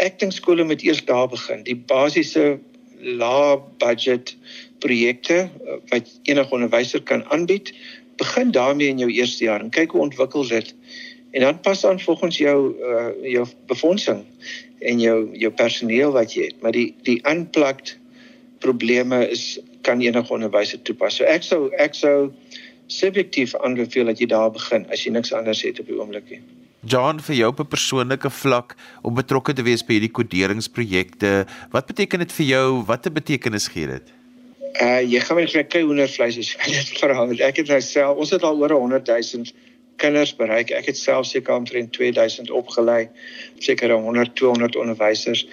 Ek 0.00 0.18
dink 0.20 0.32
skole 0.32 0.64
moet 0.64 0.82
eers 0.84 1.04
daar 1.08 1.28
begin. 1.28 1.64
Die 1.64 1.76
basiese 1.76 2.58
lae 3.02 3.58
budget 3.82 4.36
projekte 4.78 5.48
uh, 5.48 5.78
wat 5.90 6.10
enige 6.22 6.54
onderwyser 6.54 7.02
kan 7.02 7.24
aanbied 7.34 7.72
begin 8.16 8.50
daarmee 8.50 8.88
in 8.88 8.98
jou 8.98 9.10
eerste 9.10 9.44
jaar 9.44 9.60
en 9.60 9.72
kyk 9.74 9.90
hoe 9.94 10.04
ontwikkel 10.06 10.46
dit 10.48 10.74
en 11.32 11.40
dan 11.40 11.60
pas 11.60 11.84
aan 11.86 12.00
volgens 12.00 12.38
jou 12.38 12.58
uh, 12.78 13.10
jou 13.24 13.46
befondsing 13.66 14.24
en 14.78 15.00
jou 15.00 15.18
jou 15.38 15.52
personeel 15.52 16.12
wat 16.12 16.34
jy 16.36 16.50
het 16.50 16.62
maar 16.62 16.76
die 16.76 16.92
die 17.08 17.18
unplugged 17.28 17.96
probleme 18.62 19.24
is 19.28 19.58
kan 19.82 20.00
enige 20.00 20.34
onderwyser 20.34 20.82
toepas 20.82 21.18
so 21.18 21.26
ek 21.26 21.46
sou 21.46 21.70
ek 21.82 21.98
sou 21.98 22.30
subjektief 22.92 23.54
aanbeveel 23.60 24.10
dat 24.12 24.20
jy 24.22 24.28
daar 24.32 24.50
begin 24.54 24.86
as 24.92 25.04
jy 25.06 25.14
niks 25.14 25.32
anders 25.36 25.62
het 25.66 25.80
op 25.82 25.90
die 25.90 25.98
oomblik 26.00 26.30
nie 26.34 26.42
John 26.92 27.20
vir 27.22 27.36
jou 27.38 27.52
op 27.52 27.60
'n 27.60 27.70
persoonlike 27.74 28.30
vlak 28.30 28.76
om 29.02 29.14
betrokke 29.14 29.52
te 29.52 29.62
wees 29.62 29.86
by 29.86 29.98
hierdie 29.98 30.16
koderingsprojekte 30.18 31.46
wat 31.70 31.86
beteken 31.86 32.26
dit 32.26 32.32
vir 32.32 32.46
jou 32.46 32.66
watter 32.86 33.12
betekenis 33.12 33.68
gee 33.68 33.86
dit 33.86 34.18
Uh 34.80 35.02
jy 35.04 35.20
gaan 35.20 35.36
net 35.36 35.52
vir 35.52 35.66
kry 35.68 35.82
hoendervleis 35.84 36.38
as 36.40 36.54
jy 36.56 36.72
dit 36.72 36.92
verhaal. 36.96 37.32
Ek 37.44 37.58
het 37.60 37.68
nou 37.68 37.80
self, 37.84 38.16
ons 38.24 38.30
het 38.32 38.42
al 38.42 38.56
oor 38.56 38.72
100 38.72 39.10
000 39.10 39.44
kinders 40.00 40.32
bereik. 40.36 40.72
Ek 40.72 40.88
het 40.88 40.96
self 40.96 41.28
seker 41.28 41.58
omtrent 41.60 41.92
2000 41.92 42.50
opgelei, 42.50 43.08
seker 43.60 43.92
100 43.92 44.34
200 44.40 44.78
onderwysers. 44.80 45.44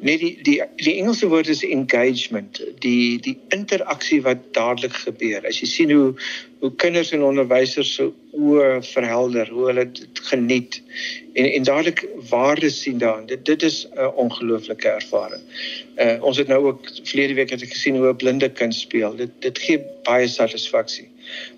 Nee 0.00 0.18
die 0.18 0.38
die 0.42 0.60
die 0.76 0.94
Engelse 1.00 1.28
woord 1.28 1.48
is 1.48 1.62
engagement, 1.64 2.60
die 2.84 3.18
die 3.20 3.36
interaksie 3.54 4.20
wat 4.22 4.42
dadelik 4.52 4.92
gebeur. 5.06 5.46
As 5.48 5.60
jy 5.62 5.68
sien 5.70 5.92
hoe 5.94 6.12
hoe 6.60 6.70
kinders 6.80 7.12
en 7.12 7.22
onderwysers 7.24 7.94
se 7.96 8.08
oë 8.36 8.82
verhelder, 8.84 9.48
hoe 9.52 9.66
hulle 9.70 9.86
dit 9.96 10.20
geniet 10.28 10.80
en 11.34 11.48
en 11.48 11.68
dadelik 11.68 12.04
waarde 12.30 12.70
sien 12.70 13.00
daarin. 13.00 13.26
Dit 13.30 13.44
dit 13.48 13.62
is 13.62 13.86
'n 13.86 14.12
ongelooflike 14.24 14.88
ervaring. 14.88 15.42
Uh 15.96 16.16
ons 16.20 16.36
het 16.36 16.48
nou 16.48 16.60
ook 16.66 16.90
verlede 17.02 17.34
week 17.34 17.50
het 17.50 17.62
ek 17.62 17.72
gesien 17.72 17.96
hoe 17.96 18.08
'n 18.12 18.16
blinde 18.16 18.50
kind 18.52 18.74
speel. 18.74 19.16
Dit 19.16 19.32
dit 19.40 19.58
gee 19.58 19.80
baie 20.02 20.28
satisfaksie. 20.28 21.08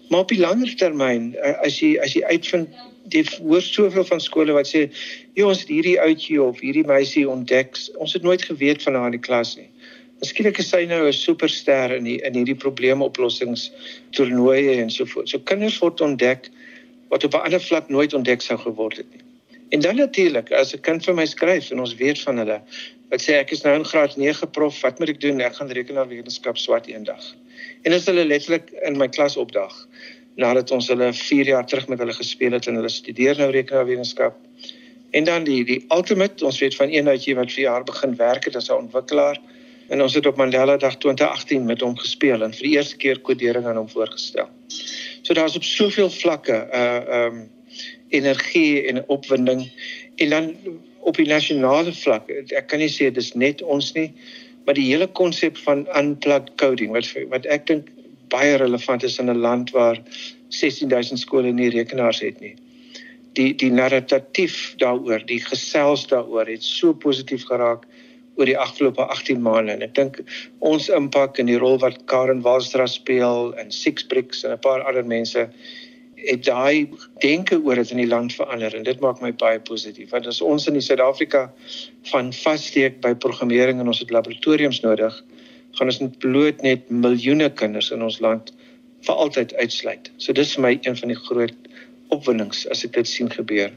Maar 0.08 0.20
op 0.20 0.28
die 0.28 0.40
langer 0.40 0.76
termyn, 0.76 1.34
uh, 1.36 1.58
as 1.62 1.80
jy 1.80 1.98
as 1.98 2.12
jy 2.12 2.22
uitvind 2.24 2.68
jy 3.14 3.24
hoor 3.38 3.62
soveel 3.62 4.04
van 4.04 4.20
skole 4.20 4.52
wat 4.52 4.68
sê, 4.68 4.90
"Ja, 5.34 5.46
ons 5.46 5.60
het 5.60 5.68
hierdie 5.68 6.00
ouetjie 6.00 6.42
of 6.42 6.60
hierdie 6.60 6.86
meisie 6.86 7.28
ontdek. 7.28 7.76
Ons 7.96 8.12
het 8.12 8.22
nooit 8.22 8.42
geweet 8.42 8.82
van 8.82 8.94
haar 8.94 9.06
in 9.06 9.18
die 9.18 9.26
klas 9.28 9.56
nie." 9.56 9.70
Miskien 10.20 10.50
is 10.50 10.68
sy 10.68 10.84
nou 10.84 11.06
'n 11.06 11.12
superster 11.12 11.94
in 11.94 12.04
die, 12.04 12.20
in 12.22 12.34
hierdie 12.34 12.58
probleemoplossings 12.58 13.70
toernooie 14.10 14.80
en 14.82 14.90
so 14.90 15.04
voort. 15.04 15.28
So 15.28 15.38
kinders 15.38 15.78
word 15.78 16.00
ontdek 16.00 16.50
wat 17.08 17.24
op 17.24 17.34
'n 17.34 17.44
ander 17.44 17.60
vlak 17.60 17.88
nooit 17.88 18.14
ontdek 18.14 18.42
sou 18.42 18.58
geword 18.58 18.96
het 18.96 19.06
nie. 19.12 19.22
En 19.68 19.80
dan 19.80 19.96
natuurlik, 19.96 20.52
as 20.52 20.74
'n 20.74 20.80
kind 20.80 21.04
vir 21.04 21.14
my 21.14 21.26
skryf 21.26 21.70
en 21.70 21.80
ons 21.80 21.94
weet 21.94 22.18
van 22.20 22.36
hulle, 22.36 22.60
wat 23.10 23.20
sê 23.20 23.36
ek 23.38 23.50
is 23.50 23.62
nou 23.62 23.74
in 23.74 23.84
graad 23.84 24.16
9 24.16 24.50
prof, 24.50 24.80
wat 24.80 24.98
moet 24.98 25.08
ek 25.08 25.20
doen? 25.20 25.40
Ek 25.40 25.54
gaan 25.54 25.70
rekenaarwetenskap 25.70 26.56
swat 26.56 26.86
eendag. 26.86 27.34
En 27.82 27.92
as 27.92 28.06
hulle 28.06 28.24
letterlik 28.24 28.70
in 28.82 28.96
my 28.96 29.08
klas 29.08 29.36
opdag, 29.36 29.88
nadat 30.38 30.70
ons 30.74 30.88
hulle 30.92 31.10
4 31.12 31.50
jaar 31.52 31.66
terug 31.66 31.88
met 31.90 31.98
hulle 31.98 32.14
gespeel 32.14 32.54
het 32.54 32.68
en 32.70 32.78
hulle 32.78 32.92
studeer 32.92 33.38
nou 33.40 33.50
rekenaarwetenskap. 33.50 34.36
En 35.10 35.24
dan 35.24 35.44
die 35.44 35.64
die 35.66 35.78
ultimate, 35.94 36.44
ons 36.44 36.60
weet 36.62 36.76
van 36.78 36.92
een 36.92 37.08
uitjie 37.08 37.34
wat 37.34 37.52
vir 37.52 37.64
jaar 37.64 37.84
begin 37.84 38.14
werk 38.16 38.44
het 38.46 38.56
as 38.56 38.70
'n 38.70 38.84
ontwikkelaar 38.86 39.40
en 39.88 40.02
ons 40.02 40.14
het 40.14 40.26
op 40.26 40.36
Mandela 40.36 40.76
Dag 40.76 40.96
2018 40.96 41.64
met 41.64 41.80
hom 41.80 41.96
gespeel 41.96 42.42
en 42.42 42.52
vir 42.52 42.62
die 42.62 42.76
eerste 42.76 42.96
keer 42.96 43.20
kodering 43.20 43.66
aan 43.66 43.76
hom 43.76 43.88
voorgestel. 43.88 44.48
So 45.22 45.34
daar's 45.34 45.56
op 45.56 45.64
soveel 45.64 46.10
vlakke 46.10 46.52
'n 46.52 46.76
uh, 46.76 46.96
ehm 46.96 47.34
um, 47.36 47.50
energie 48.08 48.86
en 48.88 49.08
opwinding 49.08 49.70
en 50.16 50.30
dan 50.30 50.56
op 50.98 51.16
die 51.16 51.26
nasionale 51.26 51.92
vlak. 51.92 52.30
Ek 52.30 52.66
kan 52.66 52.78
nie 52.78 52.88
sê 52.88 53.10
dis 53.12 53.34
net 53.34 53.62
ons 53.62 53.92
nie, 53.92 54.12
maar 54.64 54.74
die 54.74 54.88
hele 54.92 55.06
konsep 55.06 55.56
van 55.56 55.86
unplugged 55.96 56.54
coding 56.56 56.92
wat 56.92 57.12
wat 57.28 57.46
ek 57.46 57.66
dink 57.66 57.88
baie 58.28 58.56
relevant 58.56 59.02
is 59.02 59.18
in 59.18 59.30
'n 59.30 59.40
land 59.40 59.70
waar 59.70 60.00
16000 60.48 61.18
skole 61.18 61.52
nie 61.52 61.70
rekenaars 61.70 62.20
het 62.20 62.40
nie. 62.40 62.54
Die 63.32 63.54
die 63.54 63.70
narratief 63.70 64.74
daaroor, 64.76 65.26
die 65.26 65.40
gesels 65.40 66.06
daaroor 66.06 66.46
het 66.46 66.62
so 66.62 66.92
positief 66.92 67.44
geraak 67.44 67.86
oor 68.38 68.46
die 68.46 68.58
afgelope 68.58 69.02
18 69.02 69.42
maande 69.42 69.74
en 69.74 69.82
ek 69.82 69.94
dink 69.98 70.20
ons 70.70 70.88
impak 70.94 71.38
in 71.42 71.50
die 71.50 71.58
rol 71.58 71.78
wat 71.82 71.98
Karen 72.10 72.42
Walstra 72.46 72.86
speel 72.86 73.52
en 73.58 73.72
Sixbricks 73.74 74.44
en 74.44 74.52
'n 74.52 74.62
paar 74.62 74.84
ander 74.86 75.04
mense 75.04 75.48
het 76.18 76.44
daai 76.44 76.88
denke 77.22 77.58
oor 77.62 77.74
dit 77.74 77.90
in 77.90 78.02
die 78.02 78.10
land 78.10 78.34
verander 78.34 78.74
en 78.74 78.86
dit 78.86 79.00
maak 79.00 79.20
my 79.22 79.32
baie 79.32 79.58
positief 79.60 80.10
want 80.10 80.26
as 80.26 80.40
ons 80.40 80.66
in 80.66 80.80
Suid-Afrika 80.80 81.52
van 82.12 82.32
vassteek 82.32 83.00
by 83.00 83.14
programmering 83.14 83.80
en 83.80 83.86
ons 83.86 84.02
het 84.02 84.10
laboratoriums 84.10 84.80
nodig 84.86 85.22
gaan 85.78 85.90
ons 85.92 86.00
net 86.02 86.18
bloot 86.22 86.62
net 86.66 86.90
miljoene 86.90 87.46
kinders 87.54 87.92
in 87.94 88.02
ons 88.02 88.18
land 88.24 88.50
vir 89.06 89.14
altyd 89.14 89.54
uitsluit. 89.62 90.10
So 90.18 90.34
dis 90.34 90.54
vir 90.56 90.62
my 90.64 90.72
een 90.82 90.96
van 90.98 91.08
die 91.12 91.22
groot 91.28 91.58
opwindings 92.14 92.66
as 92.72 92.84
ek 92.86 92.92
dit 92.98 93.08
sien 93.08 93.30
gebeur. 93.30 93.70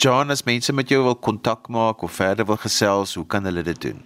John, 0.00 0.30
as 0.32 0.46
mense 0.48 0.72
met 0.72 0.88
jou 0.88 1.02
wil 1.04 1.18
kontak 1.18 1.68
maak 1.68 2.02
of 2.06 2.12
verder 2.16 2.46
wil 2.48 2.60
gesels, 2.60 3.14
hoe 3.18 3.26
kan 3.26 3.44
hulle 3.44 3.62
dit 3.66 3.80
doen? 3.82 3.98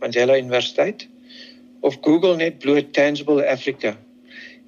Mandela 0.00 0.34
Universiteit 0.38 1.08
of 1.80 1.96
Google 2.04 2.36
net 2.36 2.58
bloot 2.58 2.92
tangible 2.92 3.48
Africa 3.48 3.96